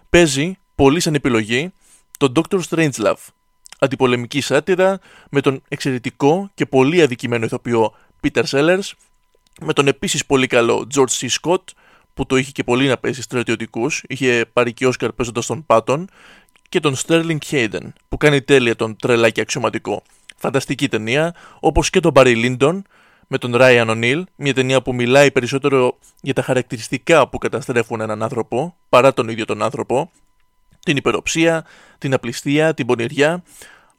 Παίζει 0.10 0.58
πολύ 0.76 1.00
σαν 1.00 1.14
επιλογή 1.14 1.74
τον 2.18 2.32
Dr. 2.36 2.60
Strangelove, 2.70 3.26
αντιπολεμική 3.80 4.42
σάτυρα 4.42 5.00
με 5.30 5.42
τον 5.42 5.62
εξαιρετικό 5.68 6.52
και 6.54 6.66
πολύ 6.66 7.02
αδικημένο 7.02 7.46
ηθοποιό 7.46 7.94
Peter 8.22 8.44
Sellers, 8.44 8.92
με 9.62 9.74
τον 9.74 9.88
επίσης 9.88 10.26
πολύ 10.26 10.48
καλό 10.48 10.88
George 10.96 11.28
C. 11.28 11.28
Scott, 11.42 11.64
που 12.14 12.26
το 12.26 12.36
είχε 12.36 12.52
και 12.52 12.64
πολύ 12.64 12.88
να 12.88 12.98
παίζει 12.98 13.22
στρατιωτικούς, 13.22 14.04
είχε 14.08 14.46
πάρει 14.54 14.74
και 14.74 14.88
Όσκαρ 14.88 15.12
παίζοντας 15.12 15.46
τον 15.46 15.66
Πάτον, 15.66 16.10
και 16.70 16.80
τον 16.80 16.96
Sterling 16.96 17.38
Hayden, 17.50 17.88
που 18.10 18.18
κάνει 18.18 18.42
τέλεια 18.42 18.76
τον 18.76 18.96
τρελάκι 18.96 19.42
αξιωματικό. 19.42 20.04
Φανταστική 20.38 20.90
ταινία, 20.90 21.36
όπως 21.60 21.90
και 21.90 22.00
τον 22.00 22.12
Barry 22.16 22.58
Lyndon, 22.58 22.82
με 23.28 23.38
τον 23.38 23.52
Ryan 23.56 23.90
O'Neill, 23.90 24.24
μια 24.36 24.54
ταινία 24.54 24.82
που 24.82 24.94
μιλάει 24.94 25.32
περισσότερο 25.32 25.98
για 26.22 26.34
τα 26.34 26.42
χαρακτηριστικά 26.42 27.28
που 27.28 27.38
καταστρέφουν 27.38 28.02
έναν 28.02 28.24
άνθρωπο, 28.24 28.76
παρά 28.90 29.14
τον 29.14 29.30
ίδιο 29.30 29.46
τον 29.46 29.64
άνθρωπο, 29.64 30.12
την 30.84 30.98
υπεροψία, 30.98 31.66
την 31.98 32.14
απληστία, 32.14 32.74
την 32.74 32.86
πονηριά. 32.86 33.44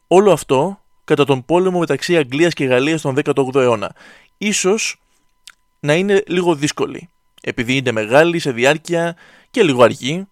Όλο 0.07 0.31
αυτό 0.31 0.79
κατά 1.03 1.25
τον 1.25 1.45
πόλεμο 1.45 1.79
μεταξύ 1.79 2.17
Αγγλίας 2.17 2.53
και 2.53 2.65
Γαλλίας 2.65 3.01
τον 3.01 3.15
18ο 3.23 3.55
αιώνα. 3.55 3.95
Ίσως 4.37 4.99
να 5.79 5.93
είναι 5.93 6.23
λίγο 6.27 6.55
δύσκολη, 6.55 7.09
επειδή 7.41 7.75
είναι 7.75 7.91
μεγάλη 7.91 8.39
σε 8.39 8.51
διάρκεια 8.51 9.15
και 9.51 9.63
λίγο 9.63 9.83
αργή, 9.83 10.27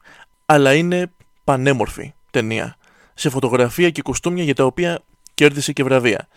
αλλά 0.46 0.74
είναι 0.74 1.12
πανέμορφη 1.44 2.14
ταινία, 2.32 2.78
σε 3.14 3.30
φωτογραφία 3.30 3.90
και 3.90 4.02
κοστούμια 4.02 4.44
για 4.44 4.56
τα 4.56 4.66
οποία 4.66 5.00
κέρδισε 5.34 5.74
και 5.74 5.84
βραβεία. 5.84 6.28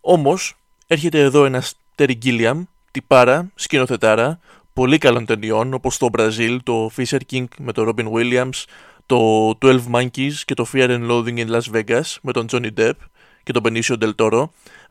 Όμως, 0.00 0.56
έρχεται 0.86 1.20
εδώ 1.20 1.44
ένας 1.44 1.74
Terry 1.96 2.14
Gilliam, 2.24 2.62
τυπάρα, 2.90 3.50
σκηνοθετάρα, 3.54 4.40
πολύ 4.72 4.98
καλών 4.98 5.26
ταινιών, 5.26 5.74
όπως 5.74 5.98
το 5.98 6.08
Brazil, 6.12 6.58
το 6.62 6.90
Fisher 6.96 7.20
King 7.32 7.44
με 7.58 7.72
τον 7.72 7.88
Robin 7.88 8.10
Williams, 8.12 8.64
το 9.10 9.58
12 9.62 9.80
Monkeys 9.92 10.32
και 10.44 10.54
το 10.54 10.66
Fear 10.72 10.88
and 10.88 11.10
Loathing 11.10 11.46
in 11.46 11.50
Las 11.50 11.74
Vegas 11.74 12.16
με 12.22 12.32
τον 12.32 12.46
Johnny 12.50 12.68
Depp 12.76 12.92
και 13.42 13.52
τον 13.52 13.62
Benicio 13.66 13.98
Del 14.02 14.14
Toro, 14.16 14.44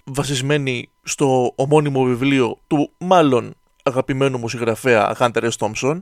βασισμένη 0.04 0.90
στο 1.04 1.54
ομώνυμο 1.56 2.04
βιβλίο 2.04 2.58
του 2.68 2.92
μάλλον 2.98 3.54
αγαπημένου 3.84 4.38
μου 4.38 4.50
συγγραφέα 4.50 5.16
Hunter 5.20 5.50
S. 5.50 5.50
Thompson, 5.58 6.00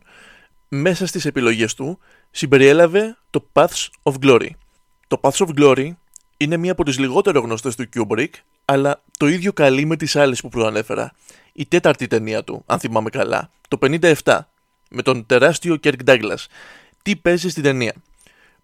μέσα 0.67 1.07
στις 1.07 1.25
επιλογές 1.25 1.73
του 1.73 1.99
συμπεριέλαβε 2.31 3.17
το 3.29 3.45
Paths 3.53 3.87
of 4.03 4.13
Glory. 4.21 4.49
Το 5.07 5.19
Paths 5.21 5.45
of 5.45 5.49
Glory 5.59 5.91
είναι 6.37 6.57
μία 6.57 6.71
από 6.71 6.83
τις 6.83 6.99
λιγότερο 6.99 7.39
γνωστές 7.39 7.75
του 7.75 7.85
Kubrick, 7.95 8.31
αλλά 8.65 9.01
το 9.17 9.27
ίδιο 9.27 9.53
καλή 9.53 9.85
με 9.85 9.95
τις 9.95 10.15
άλλες 10.15 10.41
που 10.41 10.49
προανέφερα. 10.49 11.11
Η 11.53 11.65
τέταρτη 11.65 12.07
ταινία 12.07 12.43
του, 12.43 12.63
αν 12.65 12.79
θυμάμαι 12.79 13.09
καλά, 13.09 13.49
το 13.67 13.77
57, 13.81 14.39
με 14.89 15.01
τον 15.01 15.25
τεράστιο 15.25 15.77
Kirk 15.83 15.99
Douglas. 16.05 16.45
Τι 17.01 17.15
παίζει 17.15 17.49
στην 17.49 17.63
ταινία; 17.63 17.93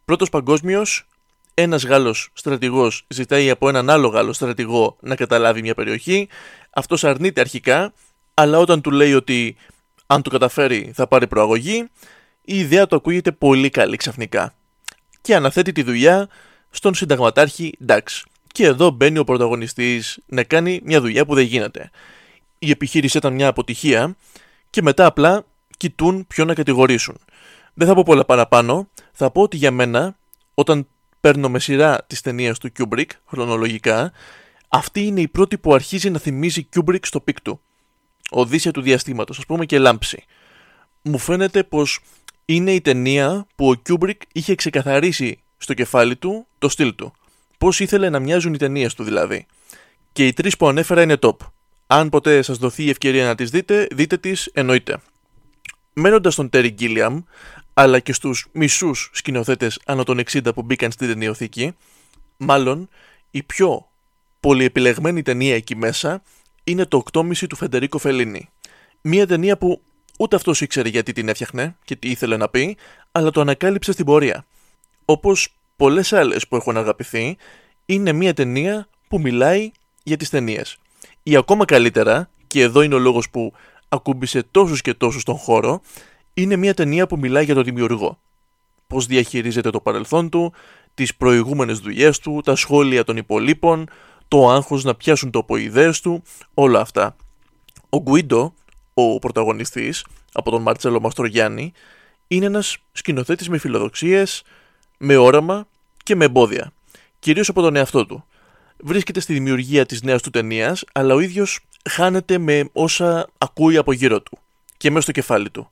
Πρώτος 0.05 0.29
παγκόσμιος, 0.29 1.07
ένας 1.53 1.85
Γάλλος 1.85 2.29
στρατηγός 2.33 3.05
ζητάει 3.07 3.49
από 3.49 3.69
έναν 3.69 3.89
άλλο 3.89 4.07
Γάλλο 4.07 4.33
στρατηγό 4.33 4.97
να 4.99 5.15
καταλάβει 5.15 5.61
μια 5.61 5.73
περιοχή. 5.73 6.27
Αυτός 6.69 7.03
αρνείται 7.03 7.41
αρχικά, 7.41 7.93
αλλά 8.33 8.59
όταν 8.59 8.81
του 8.81 8.91
λέει 8.91 9.13
ότι 9.13 9.55
αν 10.07 10.21
το 10.21 10.29
καταφέρει 10.29 10.91
θα 10.93 11.07
πάρει 11.07 11.27
προαγωγή, 11.27 11.89
η 12.41 12.59
ιδέα 12.59 12.87
του 12.87 12.95
ακούγεται 12.95 13.31
πολύ 13.31 13.69
καλή 13.69 13.97
ξαφνικά. 13.97 14.53
Και 15.21 15.35
αναθέτει 15.35 15.71
τη 15.71 15.83
δουλειά 15.83 16.29
στον 16.69 16.93
συνταγματάρχη 16.93 17.77
Dax. 17.87 18.01
Και 18.51 18.65
εδώ 18.65 18.89
μπαίνει 18.89 19.17
ο 19.17 19.23
πρωταγωνιστής 19.23 20.19
να 20.25 20.43
κάνει 20.43 20.81
μια 20.83 21.01
δουλειά 21.01 21.25
που 21.25 21.35
δεν 21.35 21.45
γίνεται. 21.45 21.89
Η 22.59 22.69
επιχείρηση 22.69 23.17
ήταν 23.17 23.33
μια 23.33 23.47
αποτυχία 23.47 24.15
και 24.69 24.81
μετά 24.81 25.05
απλά 25.05 25.45
κοιτούν 25.77 26.27
ποιον 26.27 26.47
να 26.47 26.53
κατηγορήσουν. 26.53 27.17
Δεν 27.73 27.87
θα 27.87 27.93
πω 27.93 28.03
πολλά 28.03 28.25
παραπάνω, 28.25 28.89
θα 29.11 29.31
πω 29.31 29.41
ότι 29.41 29.57
για 29.57 29.71
μένα 29.71 30.15
όταν 30.53 30.87
παίρνω 31.19 31.49
με 31.49 31.59
σειρά 31.59 32.03
τις 32.07 32.21
ταινίες 32.21 32.57
του 32.57 32.71
Kubrick 32.79 33.09
χρονολογικά, 33.25 34.11
αυτή 34.67 35.05
είναι 35.05 35.21
η 35.21 35.27
πρώτη 35.27 35.57
που 35.57 35.73
αρχίζει 35.73 36.09
να 36.09 36.19
θυμίζει 36.19 36.67
Kubrick 36.75 36.99
στο 37.01 37.19
peak 37.19 37.41
του. 37.41 37.61
Οδύσσεια 38.29 38.71
του 38.71 38.81
διαστήματος, 38.81 39.37
ας 39.37 39.45
πούμε 39.45 39.65
και 39.65 39.79
Λάμψη. 39.79 40.23
Μου 41.01 41.17
φαίνεται 41.17 41.63
πως 41.63 41.99
είναι 42.45 42.71
η 42.71 42.81
ταινία 42.81 43.47
που 43.55 43.69
ο 43.69 43.81
Kubrick 43.89 44.17
είχε 44.33 44.55
ξεκαθαρίσει 44.55 45.39
στο 45.57 45.73
κεφάλι 45.73 46.15
του 46.15 46.47
το 46.59 46.69
στυλ 46.69 46.95
του. 46.95 47.13
Πώς 47.57 47.79
ήθελε 47.79 48.09
να 48.09 48.19
μοιάζουν 48.19 48.53
οι 48.53 48.57
ταινίες 48.57 48.93
του 48.93 49.03
δηλαδή. 49.03 49.45
Και 50.11 50.27
οι 50.27 50.33
τρεις 50.33 50.57
που 50.57 50.67
ανέφερα 50.67 51.01
είναι 51.01 51.17
top. 51.21 51.35
Αν 51.87 52.09
ποτέ 52.09 52.41
σας 52.41 52.57
δοθεί 52.57 52.83
η 52.83 52.89
ευκαιρία 52.89 53.25
να 53.25 53.35
τις 53.35 53.49
δείτε, 53.49 53.87
δείτε 53.91 54.17
τις 54.17 54.49
εννοείται. 54.53 54.97
Μένοντας 55.93 56.33
στον 56.33 56.49
Terry 56.53 56.75
Gilliam, 56.79 57.23
αλλά 57.73 57.99
και 57.99 58.13
στους 58.13 58.47
μισούς 58.51 59.09
σκηνοθέτες 59.13 59.79
ανά 59.85 60.03
των 60.03 60.19
60 60.31 60.53
που 60.55 60.61
μπήκαν 60.61 60.91
στην 60.91 61.07
ταινιοθήκη, 61.07 61.75
μάλλον 62.37 62.89
η 63.31 63.43
πιο 63.43 63.87
πολυεπιλεγμένη 64.39 65.21
ταινία 65.21 65.55
εκεί 65.55 65.75
μέσα 65.75 66.21
είναι 66.63 66.85
το 66.85 67.03
8,5 67.11 67.47
του 67.49 67.55
Φεντερίκο 67.55 67.97
Φελίνη. 67.97 68.49
Μία 69.01 69.27
ταινία 69.27 69.57
που 69.57 69.81
ούτε 70.19 70.35
αυτός 70.35 70.61
ήξερε 70.61 70.89
γιατί 70.89 71.11
την 71.13 71.29
έφτιαχνε 71.29 71.75
και 71.83 71.95
τι 71.95 72.09
ήθελε 72.09 72.37
να 72.37 72.49
πει, 72.49 72.77
αλλά 73.11 73.29
το 73.29 73.41
ανακάλυψε 73.41 73.91
στην 73.91 74.05
πορεία. 74.05 74.45
Όπως 75.05 75.53
πολλές 75.75 76.13
άλλες 76.13 76.47
που 76.47 76.55
έχουν 76.55 76.77
αγαπηθεί, 76.77 77.37
είναι 77.85 78.11
μία 78.11 78.33
ταινία 78.33 78.87
που 79.07 79.19
μιλάει 79.19 79.71
για 80.03 80.17
τις 80.17 80.29
ταινίες. 80.29 80.77
Ή 81.23 81.35
ακόμα 81.35 81.65
καλύτερα, 81.65 82.29
και 82.47 82.61
εδώ 82.61 82.81
είναι 82.81 82.95
ο 82.95 82.99
λόγος 82.99 83.29
που 83.29 83.53
ακούμπησε 83.89 84.43
τόσους 84.51 84.81
και 84.81 84.93
τόσους 84.93 85.21
στον 85.21 85.35
χώρο, 85.35 85.81
είναι 86.33 86.55
μια 86.55 86.73
ταινία 86.73 87.07
που 87.07 87.17
μιλάει 87.17 87.45
για 87.45 87.55
τον 87.55 87.63
δημιουργό. 87.63 88.19
Πώς 88.87 89.05
διαχειρίζεται 89.05 89.69
το 89.69 89.79
παρελθόν 89.79 90.29
του, 90.29 90.53
τις 90.93 91.15
προηγούμενες 91.15 91.79
δουλειές 91.79 92.19
του, 92.19 92.41
τα 92.45 92.55
σχόλια 92.55 93.03
των 93.03 93.17
υπολείπων, 93.17 93.89
το 94.27 94.49
άγχος 94.49 94.83
να 94.83 94.95
πιάσουν 94.95 95.31
το 95.31 95.45
ιδέες 95.49 96.01
του, 96.01 96.23
όλα 96.53 96.79
αυτά. 96.79 97.15
Ο 97.89 98.01
Γκουίντο, 98.01 98.53
ο 98.93 99.19
πρωταγωνιστής, 99.19 100.05
από 100.33 100.51
τον 100.51 100.61
Μαρτσέλο 100.61 100.99
Μαστρογιάννη, 100.99 101.71
είναι 102.27 102.45
ένας 102.45 102.77
σκηνοθέτης 102.91 103.49
με 103.49 103.57
φιλοδοξίες, 103.57 104.43
με 104.97 105.17
όραμα 105.17 105.67
και 106.03 106.15
με 106.15 106.25
εμπόδια, 106.25 106.73
κυρίως 107.19 107.49
από 107.49 107.61
τον 107.61 107.75
εαυτό 107.75 108.05
του. 108.05 108.25
Βρίσκεται 108.77 109.19
στη 109.19 109.33
δημιουργία 109.33 109.85
της 109.85 110.01
νέας 110.01 110.21
του 110.21 110.29
ταινίας, 110.29 110.83
αλλά 110.91 111.13
ο 111.13 111.19
ίδιος 111.19 111.59
χάνεται 111.89 112.37
με 112.37 112.69
όσα 112.73 113.29
ακούει 113.37 113.77
από 113.77 113.91
γύρω 113.91 114.21
του 114.21 114.37
και 114.77 114.89
μέσα 114.89 115.01
στο 115.01 115.11
κεφάλι 115.11 115.49
του. 115.49 115.69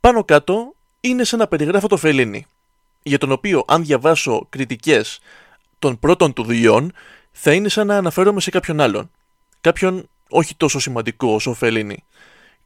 Πάνω 0.00 0.24
κάτω 0.24 0.74
είναι 1.00 1.24
σαν 1.24 1.38
να 1.38 1.46
περιγράφω 1.46 1.86
το 1.86 1.96
Φελίνι, 1.96 2.46
για 3.02 3.18
τον 3.18 3.32
οποίο 3.32 3.64
αν 3.66 3.84
διαβάσω 3.84 4.46
κριτικές 4.50 5.20
των 5.78 5.98
πρώτων 5.98 6.32
του 6.32 6.42
δουλειών 6.42 6.92
θα 7.32 7.52
είναι 7.52 7.68
σαν 7.68 7.86
να 7.86 7.96
αναφέρομαι 7.96 8.40
σε 8.40 8.50
κάποιον 8.50 8.80
άλλον. 8.80 9.10
Κάποιον 9.60 10.08
όχι 10.28 10.54
τόσο 10.56 10.78
σημαντικό 10.78 11.34
όσο 11.34 11.50
ο 11.50 11.54
Φελίνι. 11.54 12.04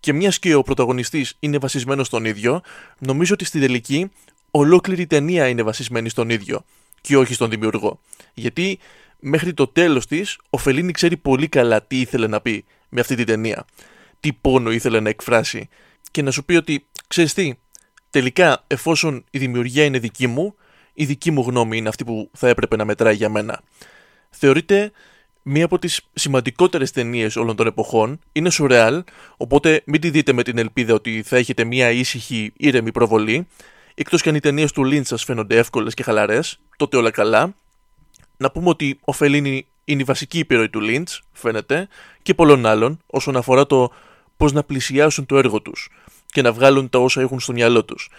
Και 0.01 0.13
μιας 0.13 0.39
και 0.39 0.55
ο 0.55 0.63
πρωταγωνιστής 0.63 1.37
είναι 1.41 1.59
βασισμένος 1.59 2.07
στον 2.07 2.25
ίδιο, 2.25 2.61
νομίζω 2.99 3.35
ότι 3.35 3.45
στην 3.45 3.61
τελική 3.61 4.11
ολόκληρη 4.51 5.03
η 5.03 5.07
ταινία 5.07 5.49
είναι 5.49 5.63
βασισμένη 5.63 6.09
στον 6.09 6.31
ίδιο 6.31 6.65
και 7.01 7.17
όχι 7.17 7.35
στον 7.35 7.51
δημιουργό. 7.51 8.01
Γιατί 8.35 8.79
μέχρι 9.21 9.55
το 9.55 9.67
τέλος 9.67 10.07
της 10.07 10.39
ο 10.51 10.59
Φελίνι 10.59 10.93
ξέρει 10.93 11.17
πολύ 11.17 11.49
καλά 11.49 11.83
τι 11.83 12.01
ήθελε 12.01 12.27
να 12.27 12.41
πει 12.41 12.65
με 12.89 13.01
αυτή 13.01 13.15
την 13.15 13.27
ταινία. 13.27 13.65
Τι 14.21 14.33
πόνο 14.33 14.71
ήθελε 14.71 15.01
να 15.01 15.09
εκφράσει. 15.09 15.69
Και 16.11 16.23
να 16.23 16.31
σου 16.31 16.45
πει 16.45 16.55
ότι, 16.55 16.87
ξέρεις 17.07 17.35
τι, 17.35 17.55
τελικά 18.11 18.65
εφόσον 18.67 19.25
η 19.31 19.39
δημιουργία 19.39 19.85
είναι 19.85 19.99
δική 19.99 20.27
μου, 20.27 20.55
η 20.95 21.05
δική 21.05 21.31
μου 21.31 21.43
γνώμη 21.43 21.77
είναι 21.77 21.89
αυτή 21.89 22.05
που 22.05 22.31
θα 22.33 22.49
έπρεπε 22.49 22.77
να 22.77 22.85
μετράει 22.85 23.15
για 23.15 23.29
μένα. 23.29 23.61
Θεωρείται 24.31 24.93
μία 25.43 25.65
από 25.65 25.79
τις 25.79 26.01
σημαντικότερες 26.13 26.91
ταινίες 26.91 27.37
όλων 27.37 27.57
των 27.57 27.67
εποχών, 27.67 28.19
είναι 28.33 28.51
σουρεάλ, 28.51 29.05
οπότε 29.37 29.83
μην 29.87 30.01
τη 30.01 30.11
δείτε 30.11 30.33
με 30.33 30.43
την 30.43 30.59
ελπίδα 30.59 30.95
ότι 30.95 31.23
θα 31.23 31.37
έχετε 31.37 31.65
μία 31.65 31.91
ήσυχη, 31.91 32.53
ήρεμη 32.57 32.93
προβολή, 32.93 33.47
εκτός 33.95 34.23
και 34.23 34.29
αν 34.29 34.35
οι 34.35 34.41
ταινίες 34.41 34.73
του 34.73 34.85
Λίντ 34.85 35.05
σας 35.05 35.25
φαίνονται 35.25 35.57
εύκολες 35.57 35.95
και 35.95 36.03
χαλαρές, 36.03 36.61
τότε 36.77 36.97
όλα 36.97 37.11
καλά. 37.11 37.55
Να 38.37 38.51
πούμε 38.51 38.69
ότι 38.69 38.99
ο 39.05 39.13
Φελίνη 39.13 39.67
είναι 39.85 40.01
η 40.01 40.05
βασική 40.05 40.39
υπηρωή 40.39 40.69
του 40.69 40.81
Λίντ, 40.81 41.09
φαίνεται, 41.33 41.89
και 42.23 42.35
πολλών 42.35 42.67
άλλων 42.67 43.01
όσον 43.07 43.37
αφορά 43.37 43.67
το 43.67 43.93
πώς 44.37 44.53
να 44.53 44.63
πλησιάσουν 44.63 45.27
το 45.27 45.39
έργο 45.39 45.63
τους 45.63 45.91
και 46.35 46.43
να 46.43 46.53
βγάλουν 46.53 46.89
τα 46.89 46.99
όσα 46.99 47.21
έχουν 47.21 47.41
στο 47.41 47.53
μυαλό 47.53 47.85
τους. 47.85 48.11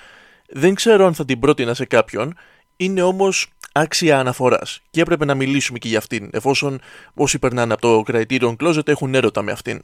Δεν 0.49 0.75
ξέρω 0.75 1.05
αν 1.05 1.13
θα 1.13 1.25
την 1.25 1.39
πρότεινα 1.39 1.73
σε 1.73 1.85
κάποιον, 1.85 2.35
είναι 2.77 3.01
όμως 3.01 3.49
άξια 3.71 4.19
αναφοράς 4.19 4.81
και 4.89 5.01
έπρεπε 5.01 5.25
να 5.25 5.35
μιλήσουμε 5.35 5.77
και 5.77 5.87
για 5.87 5.97
αυτήν, 5.97 6.29
εφόσον 6.31 6.79
όσοι 7.13 7.39
περνάνε 7.39 7.73
από 7.73 7.81
το 7.81 8.03
Criterion 8.07 8.55
Closet 8.55 8.87
έχουν 8.87 9.15
έρωτα 9.15 9.41
με 9.41 9.51
αυτήν. 9.51 9.81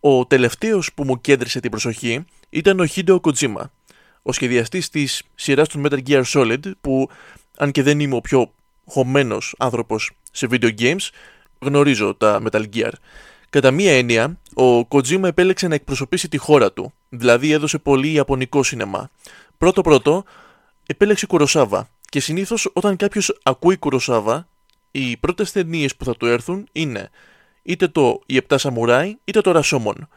Ο 0.00 0.26
τελευταίος 0.26 0.92
που 0.94 1.04
μου 1.04 1.20
κέντρισε 1.20 1.60
την 1.60 1.70
προσοχή 1.70 2.24
ήταν 2.50 2.80
ο 2.80 2.84
Hideo 2.94 3.20
Kojima, 3.20 3.62
ο 4.22 4.32
σχεδιαστής 4.32 4.88
της 4.88 5.22
σειράς 5.34 5.68
του 5.68 5.82
Metal 5.84 5.98
Gear 6.08 6.22
Solid, 6.24 6.70
που 6.80 7.10
αν 7.56 7.70
και 7.70 7.82
δεν 7.82 8.00
είμαι 8.00 8.16
ο 8.16 8.20
πιο 8.20 8.52
χωμένος 8.86 9.54
άνθρωπος 9.58 10.10
σε 10.32 10.46
video 10.50 10.70
games, 10.78 11.08
γνωρίζω 11.58 12.14
τα 12.14 12.42
Metal 12.44 12.64
Gear. 12.74 12.92
Κατά 13.50 13.70
μία 13.70 13.96
έννοια, 13.96 14.38
ο 14.54 14.86
Kojima 14.88 15.24
επέλεξε 15.24 15.68
να 15.68 15.74
εκπροσωπήσει 15.74 16.28
τη 16.28 16.36
χώρα 16.36 16.72
του, 16.72 16.92
δηλαδή 17.08 17.50
έδωσε 17.50 17.78
πολύ 17.78 18.12
ιαπωνικό 18.12 18.62
σινεμά. 18.62 19.10
Πρώτο-πρώτο, 19.58 20.24
επέλεξε 20.86 21.26
Κουροσάβα 21.26 21.88
και 22.08 22.20
συνήθως 22.20 22.70
όταν 22.72 22.96
κάποιος 22.96 23.38
ακούει 23.42 23.76
Κουροσάβα, 23.76 24.48
οι 24.90 25.16
πρώτες 25.16 25.52
ταινίες 25.52 25.96
που 25.96 26.04
θα 26.04 26.16
του 26.16 26.26
έρθουν 26.26 26.68
είναι 26.72 27.10
είτε 27.62 27.88
το 27.88 28.20
«Οι 28.26 28.36
Επτά 28.36 28.58
Σαμουράι» 28.58 29.16
είτε 29.24 29.40
το 29.40 29.50
«Ρασόμον». 29.50 30.08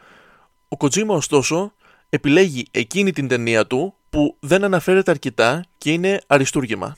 Ο 0.67 0.77
Kojima 0.79 1.07
ωστόσο 1.07 1.73
επιλέγει 2.09 2.65
εκείνη 2.71 3.11
την 3.11 3.27
ταινία 3.27 3.67
του 3.67 3.93
που 4.09 4.35
δεν 4.39 4.63
αναφέρεται 4.63 5.11
αρκετά 5.11 5.65
και 5.77 5.91
είναι 5.91 6.21
αριστούργημα. 6.27 6.97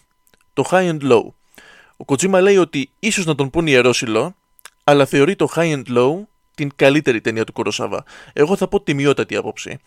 Το 0.54 0.68
High 0.72 0.90
and 0.90 1.02
Low. 1.12 1.24
Ο 1.98 2.04
Kojima 2.06 2.40
λέει 2.42 2.58
ότι 2.58 2.90
ίσως 3.00 3.26
να 3.26 3.36
τον 3.36 3.50
πούν 3.50 3.68
ιερόσιλο, 3.68 4.36
αλλά 4.84 5.06
θεωρεί 5.06 5.36
το 5.36 5.48
High 5.56 5.74
and 5.74 5.98
Low 5.98 6.22
την 6.56 6.72
καλύτερη 6.76 7.22
ταινία 7.22 7.44
του 7.44 7.54
Κοροσάβα. 7.54 8.04
Εγώ 8.34 8.56
θα 8.56 8.68
πω 8.68 8.82
τιμιότατη 8.82 9.36
άποψη. 9.36 9.78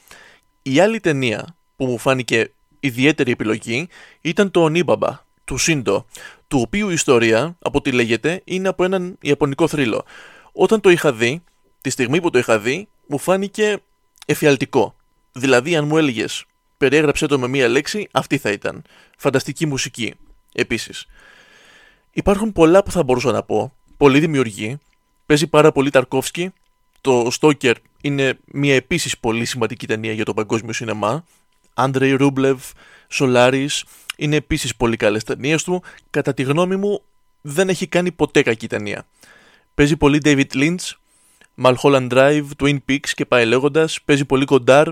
Η 0.63 0.81
άλλη 0.81 1.01
ταινία 1.01 1.57
που 1.77 1.87
μου 1.87 1.99
φάνηκε 1.99 2.51
ιδιαίτερη 2.81 3.31
επιλογή 3.31 3.89
ήταν 4.21 4.51
το 4.51 4.63
Ονίμπαμπα 4.63 5.25
του 5.45 5.57
Σίντο, 5.57 6.07
του 6.49 6.61
οποίου 6.61 6.91
η 6.91 6.93
ιστορία, 6.93 7.57
από 7.59 7.79
ό,τι 7.79 7.93
λέγεται, 7.93 8.41
είναι 8.45 8.69
από 8.69 8.85
έναν 8.85 9.17
ιαπωνικό 9.21 9.69
θρύλο. 9.69 10.05
Όταν 10.53 10.81
το 10.81 10.91
είχα 10.91 11.13
δει, 11.13 11.43
τη 11.81 11.91
στιγμή 11.91 12.21
που 12.21 12.31
το 12.31 12.39
είχα 12.39 12.59
δει, 12.59 12.89
μου 13.07 13.19
φάνηκε 13.19 13.79
εφιαλτικό. 14.27 14.95
Δηλαδή, 15.33 15.77
αν 15.77 15.87
μου 15.87 15.99
έλεγες, 15.99 16.45
περιέγραψε 16.77 17.27
το 17.27 17.39
με 17.39 17.49
μία 17.49 17.69
λέξη, 17.69 18.09
αυτή 18.13 18.39
θα 18.39 18.51
ήταν. 18.51 18.83
Φανταστική 19.17 19.67
μουσική, 19.67 20.15
επίσης. 20.53 21.07
Υπάρχουν 22.11 22.53
πολλά 22.53 22.83
που 22.83 22.91
θα 22.91 23.03
μπορούσα 23.03 23.33
να 23.33 23.43
πω, 23.43 23.73
πολύ 23.97 24.21
δημιουργοί. 24.21 24.79
Παίζει 25.27 25.47
πάρα 25.47 25.73
πολύ 25.73 25.91
Ταρκόφσκι. 25.91 26.53
Το 27.01 27.29
Στόκερ 27.31 27.77
είναι 28.01 28.39
μια 28.45 28.75
επίσης 28.75 29.19
πολύ 29.19 29.45
σημαντική 29.45 29.87
ταινία 29.87 30.13
για 30.13 30.25
το 30.25 30.35
παγκόσμιο 30.35 30.73
σινεμά. 30.73 31.25
Άντρεϊ 31.75 32.13
Ρούμπλεβ, 32.13 32.63
Σολάρη 33.09 33.69
είναι 34.17 34.37
επίσης 34.37 34.77
πολύ 34.77 34.97
καλές 34.97 35.25
ταινίες 35.25 35.63
του. 35.63 35.83
Κατά 36.11 36.35
τη 36.35 36.43
γνώμη 36.43 36.77
μου, 36.77 37.03
δεν 37.41 37.69
έχει 37.69 37.87
κάνει 37.87 38.13
ποτέ 38.13 38.43
κακή 38.43 38.67
ταινία. 38.67 39.07
Παίζει 39.75 39.97
πολύ 39.97 40.21
David 40.25 40.53
Lynch. 40.55 40.93
Mulholland 41.63 42.09
Drive, 42.09 42.45
Twin 42.59 42.79
Peaks 42.89 43.09
και 43.15 43.25
πάει 43.25 43.45
λέγοντας. 43.45 43.99
Παίζει 44.05 44.25
πολύ 44.25 44.45
κοντάρ 44.45 44.89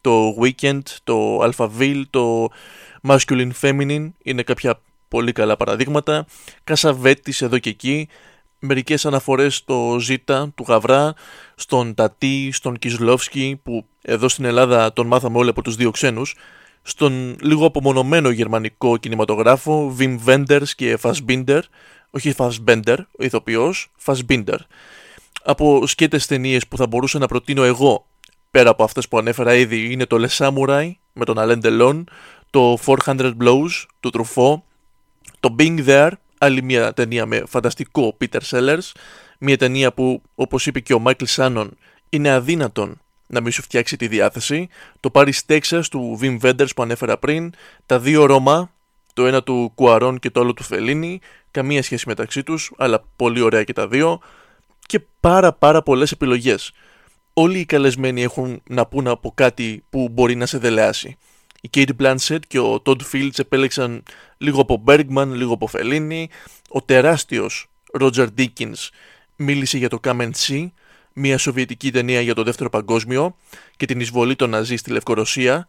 το 0.00 0.36
Weekend, 0.40 0.82
το 1.04 1.38
Alphaville, 1.42 2.02
το 2.10 2.48
Masculine 3.08 3.50
Feminine 3.60 4.10
είναι 4.22 4.42
κάποια 4.42 4.80
πολύ 5.08 5.32
καλά 5.32 5.56
παραδείγματα. 5.56 6.26
Κασαβέτης 6.64 7.42
εδώ 7.42 7.58
και 7.58 7.70
εκεί. 7.70 8.08
Μερικές 8.64 9.06
αναφορές 9.06 9.56
στο 9.56 9.96
Ζήτα 10.00 10.52
του 10.54 10.64
Γαβρά, 10.68 11.14
στον 11.54 11.94
Τατί, 11.94 12.50
στον 12.52 12.78
Κισλόφσκι 12.78 13.60
που 13.62 13.86
εδώ 14.02 14.28
στην 14.28 14.44
Ελλάδα 14.44 14.92
τον 14.92 15.06
μάθαμε 15.06 15.38
όλοι 15.38 15.48
από 15.48 15.62
τους 15.62 15.76
δύο 15.76 15.90
ξένους. 15.90 16.36
Στον 16.82 17.36
λίγο 17.40 17.66
απομονωμένο 17.66 18.30
γερμανικό 18.30 18.96
κινηματογράφο 18.96 19.96
Wim 19.98 20.18
Wenders 20.26 20.68
και 20.76 20.98
Fassbinder, 21.02 21.60
όχι 22.10 22.34
Fassbender, 22.36 22.96
ο 23.18 23.24
ηθοποιός, 23.24 23.90
Fassbinder. 24.04 24.58
Από 25.44 25.86
σκέτες 25.86 26.26
ταινίες 26.26 26.66
που 26.68 26.76
θα 26.76 26.86
μπορούσα 26.86 27.18
να 27.18 27.26
προτείνω 27.26 27.62
εγώ 27.62 28.06
πέρα 28.50 28.70
από 28.70 28.84
αυτές 28.84 29.08
που 29.08 29.18
ανέφερα 29.18 29.54
ήδη 29.54 29.92
είναι 29.92 30.06
το 30.06 30.16
Le 30.26 30.28
Samurai 30.28 30.90
με 31.12 31.24
τον 31.24 31.36
Alain 31.38 31.60
Delon, 31.62 32.04
το 32.50 32.78
400 32.84 33.32
Blows 33.40 33.84
του 34.00 34.10
Truffaut, 34.12 34.60
το 35.40 35.54
Being 35.58 35.86
There, 35.86 36.10
άλλη 36.42 36.62
μια 36.62 36.92
ταινία 36.92 37.26
με 37.26 37.42
φανταστικό 37.46 38.16
Peter 38.20 38.40
Sellers, 38.50 38.90
μια 39.38 39.56
ταινία 39.56 39.92
που 39.92 40.22
όπως 40.34 40.66
είπε 40.66 40.80
και 40.80 40.94
ο 40.94 41.02
Michael 41.06 41.26
Shannon 41.36 41.68
είναι 42.08 42.30
αδύνατον 42.30 43.00
να 43.26 43.40
μην 43.40 43.52
σου 43.52 43.62
φτιάξει 43.62 43.96
τη 43.96 44.08
διάθεση, 44.08 44.68
το 45.00 45.10
Paris 45.12 45.38
Texas 45.46 45.82
του 45.90 46.18
Wim 46.22 46.38
Wenders 46.40 46.74
που 46.76 46.82
ανέφερα 46.82 47.18
πριν, 47.18 47.52
τα 47.86 47.98
δύο 47.98 48.24
Ρώμα, 48.24 48.72
το 49.12 49.26
ένα 49.26 49.42
του 49.42 49.72
Κουαρών 49.74 50.18
και 50.18 50.30
το 50.30 50.40
άλλο 50.40 50.54
του 50.54 50.62
Φελίνη, 50.62 51.20
καμία 51.50 51.82
σχέση 51.82 52.08
μεταξύ 52.08 52.42
τους, 52.42 52.72
αλλά 52.76 53.04
πολύ 53.16 53.40
ωραία 53.40 53.64
και 53.64 53.72
τα 53.72 53.88
δύο, 53.88 54.20
και 54.86 55.00
πάρα 55.20 55.52
πάρα 55.52 55.82
πολλές 55.82 56.12
επιλογές 56.12 56.72
όλοι 57.32 57.58
οι 57.58 57.64
καλεσμένοι 57.64 58.22
έχουν 58.22 58.62
να 58.68 58.86
πούν 58.86 59.08
από 59.08 59.32
κάτι 59.34 59.84
που 59.90 60.08
μπορεί 60.08 60.34
να 60.34 60.46
σε 60.46 60.58
δελεάσει. 60.58 61.16
Η 61.64 61.70
Kate 61.74 61.90
Blanchett 62.00 62.38
και 62.48 62.58
ο 62.58 62.82
Todd 62.84 63.00
Fields 63.12 63.38
επέλεξαν 63.38 64.02
λίγο 64.38 64.60
από 64.60 64.84
Bergman, 64.86 65.26
λίγο 65.28 65.52
από 65.52 65.68
Fellini. 65.72 66.24
Ο 66.68 66.82
τεράστιος 66.82 67.68
Roger 68.00 68.28
Dickens 68.38 68.88
μίλησε 69.36 69.78
για 69.78 69.88
το 69.88 69.98
Come 70.02 70.20
and 70.20 70.30
See, 70.46 70.70
μια 71.12 71.38
σοβιετική 71.38 71.90
ταινία 71.90 72.20
για 72.20 72.34
το 72.34 72.42
δεύτερο 72.42 72.70
παγκόσμιο 72.70 73.36
και 73.76 73.86
την 73.86 74.00
εισβολή 74.00 74.36
των 74.36 74.50
Ναζί 74.50 74.76
στη 74.76 74.90
Λευκορωσία, 74.90 75.66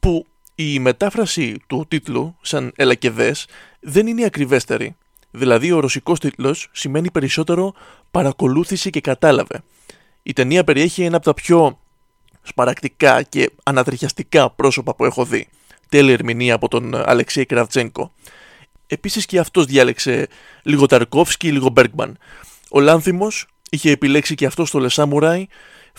που 0.00 0.26
η 0.54 0.78
μετάφραση 0.78 1.56
του 1.66 1.84
τίτλου, 1.88 2.36
σαν 2.40 2.72
ελακεδές, 2.76 3.46
δεν 3.80 4.06
είναι 4.06 4.24
ακριβέστερη. 4.24 4.96
Δηλαδή 5.30 5.72
ο 5.72 5.80
ρωσικός 5.80 6.20
τίτλος 6.20 6.68
σημαίνει 6.72 7.10
περισσότερο 7.10 7.74
παρακολούθηση 8.10 8.90
και 8.90 9.00
κατάλαβε. 9.00 9.62
Η 10.22 10.32
ταινία 10.32 10.64
περιέχει 10.64 11.02
ένα 11.02 11.16
από 11.16 11.24
τα 11.24 11.34
πιο 11.34 11.78
σπαρακτικά 12.46 13.22
και 13.22 13.50
ανατριχιαστικά 13.62 14.50
πρόσωπα 14.50 14.94
που 14.94 15.04
έχω 15.04 15.24
δει. 15.24 15.48
Τέλεια 15.88 16.12
ερμηνεία 16.12 16.54
από 16.54 16.68
τον 16.68 16.94
Αλεξέη 16.94 17.46
Κραφτσένκο. 17.46 18.12
Επίσης 18.86 19.26
και 19.26 19.38
αυτός 19.38 19.64
διάλεξε 19.64 20.26
λίγο 20.62 20.86
Ταρκόφσκι, 20.86 21.52
λίγο 21.52 21.68
Μπέργκμαν. 21.68 22.18
Ο 22.70 22.80
Λάνθιμος 22.80 23.46
είχε 23.70 23.90
επιλέξει 23.90 24.34
και 24.34 24.46
αυτό 24.46 24.64
στο 24.64 24.86
Le 24.86 24.88
Samurai, 24.88 25.42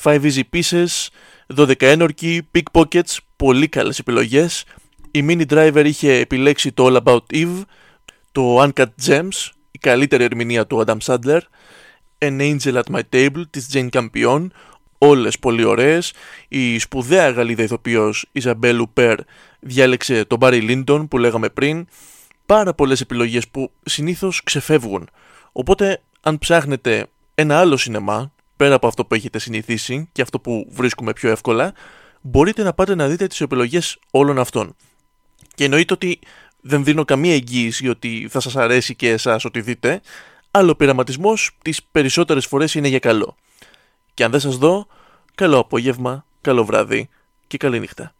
Five 0.03 0.21
Easy 0.21 0.41
Pieces, 0.53 1.07
12 1.55 1.81
ένορκοι, 1.81 2.47
Pickpockets, 2.51 3.17
πολύ 3.35 3.67
καλές 3.67 3.99
επιλογές. 3.99 4.63
Η 5.11 5.25
Mini 5.27 5.45
Driver 5.49 5.83
είχε 5.85 6.13
επιλέξει 6.13 6.71
το 6.71 6.85
All 6.87 7.03
About 7.03 7.35
Eve, 7.35 7.61
το 8.31 8.63
Uncut 8.63 8.85
Gems, 9.05 9.49
η 9.71 9.79
καλύτερη 9.79 10.23
ερμηνεία 10.23 10.67
του 10.67 10.83
Adam 10.85 10.97
Sandler, 11.05 11.39
An 12.17 12.39
Angel 12.39 12.81
at 12.83 12.83
My 12.91 13.01
Table 13.13 13.43
της 13.49 13.69
Jane 13.73 13.89
Campion, 13.89 14.47
όλες 14.97 15.39
πολύ 15.39 15.63
ωραίες. 15.63 16.13
Η 16.47 16.79
σπουδαία 16.79 17.29
Γαλλίδα 17.29 17.63
ηθοποιός 17.63 18.25
Ιζαμπέλ 18.31 18.79
Ουπέρ 18.79 19.19
διάλεξε 19.59 20.25
τον 20.25 20.37
Barry 20.41 20.83
Lyndon 20.85 21.05
που 21.09 21.17
λέγαμε 21.17 21.49
πριν. 21.49 21.87
Πάρα 22.45 22.73
πολλές 22.73 23.01
επιλογές 23.01 23.47
που 23.47 23.71
συνήθως 23.83 24.43
ξεφεύγουν. 24.43 25.09
Οπότε 25.51 26.01
αν 26.21 26.37
ψάχνετε 26.37 27.07
ένα 27.35 27.59
άλλο 27.59 27.77
σινεμά, 27.77 28.31
πέρα 28.55 28.75
από 28.75 28.87
αυτό 28.87 29.05
που 29.05 29.13
έχετε 29.13 29.39
συνηθίσει 29.39 30.09
και 30.11 30.21
αυτό 30.21 30.39
που 30.39 30.67
βρίσκουμε 30.69 31.13
πιο 31.13 31.29
εύκολα, 31.29 31.73
μπορείτε 32.21 32.63
να 32.63 32.73
πάτε 32.73 32.95
να 32.95 33.07
δείτε 33.07 33.27
τις 33.27 33.41
επιλογές 33.41 33.99
όλων 34.11 34.39
αυτών. 34.39 34.75
Και 35.55 35.63
εννοείται 35.63 35.93
ότι 35.93 36.19
δεν 36.61 36.83
δίνω 36.83 37.05
καμία 37.05 37.33
εγγύηση 37.33 37.89
ότι 37.89 38.27
θα 38.29 38.39
σας 38.39 38.55
αρέσει 38.55 38.95
και 38.95 39.09
εσάς 39.09 39.45
ότι 39.45 39.61
δείτε, 39.61 40.01
αλλά 40.51 40.71
ο 40.71 40.75
πειραματισμός 40.75 41.51
τις 41.61 41.83
περισσότερες 41.83 42.45
φορές 42.45 42.75
είναι 42.75 42.87
για 42.87 42.99
καλό. 42.99 43.35
Και 44.17 44.23
αν 44.23 44.31
δεν 44.31 44.39
σας 44.39 44.57
δω, 44.57 44.87
καλό 45.35 45.59
απόγευμα, 45.59 46.25
καλό 46.41 46.65
βράδυ 46.65 47.09
και 47.47 47.57
καλή 47.57 47.79
νύχτα. 47.79 48.13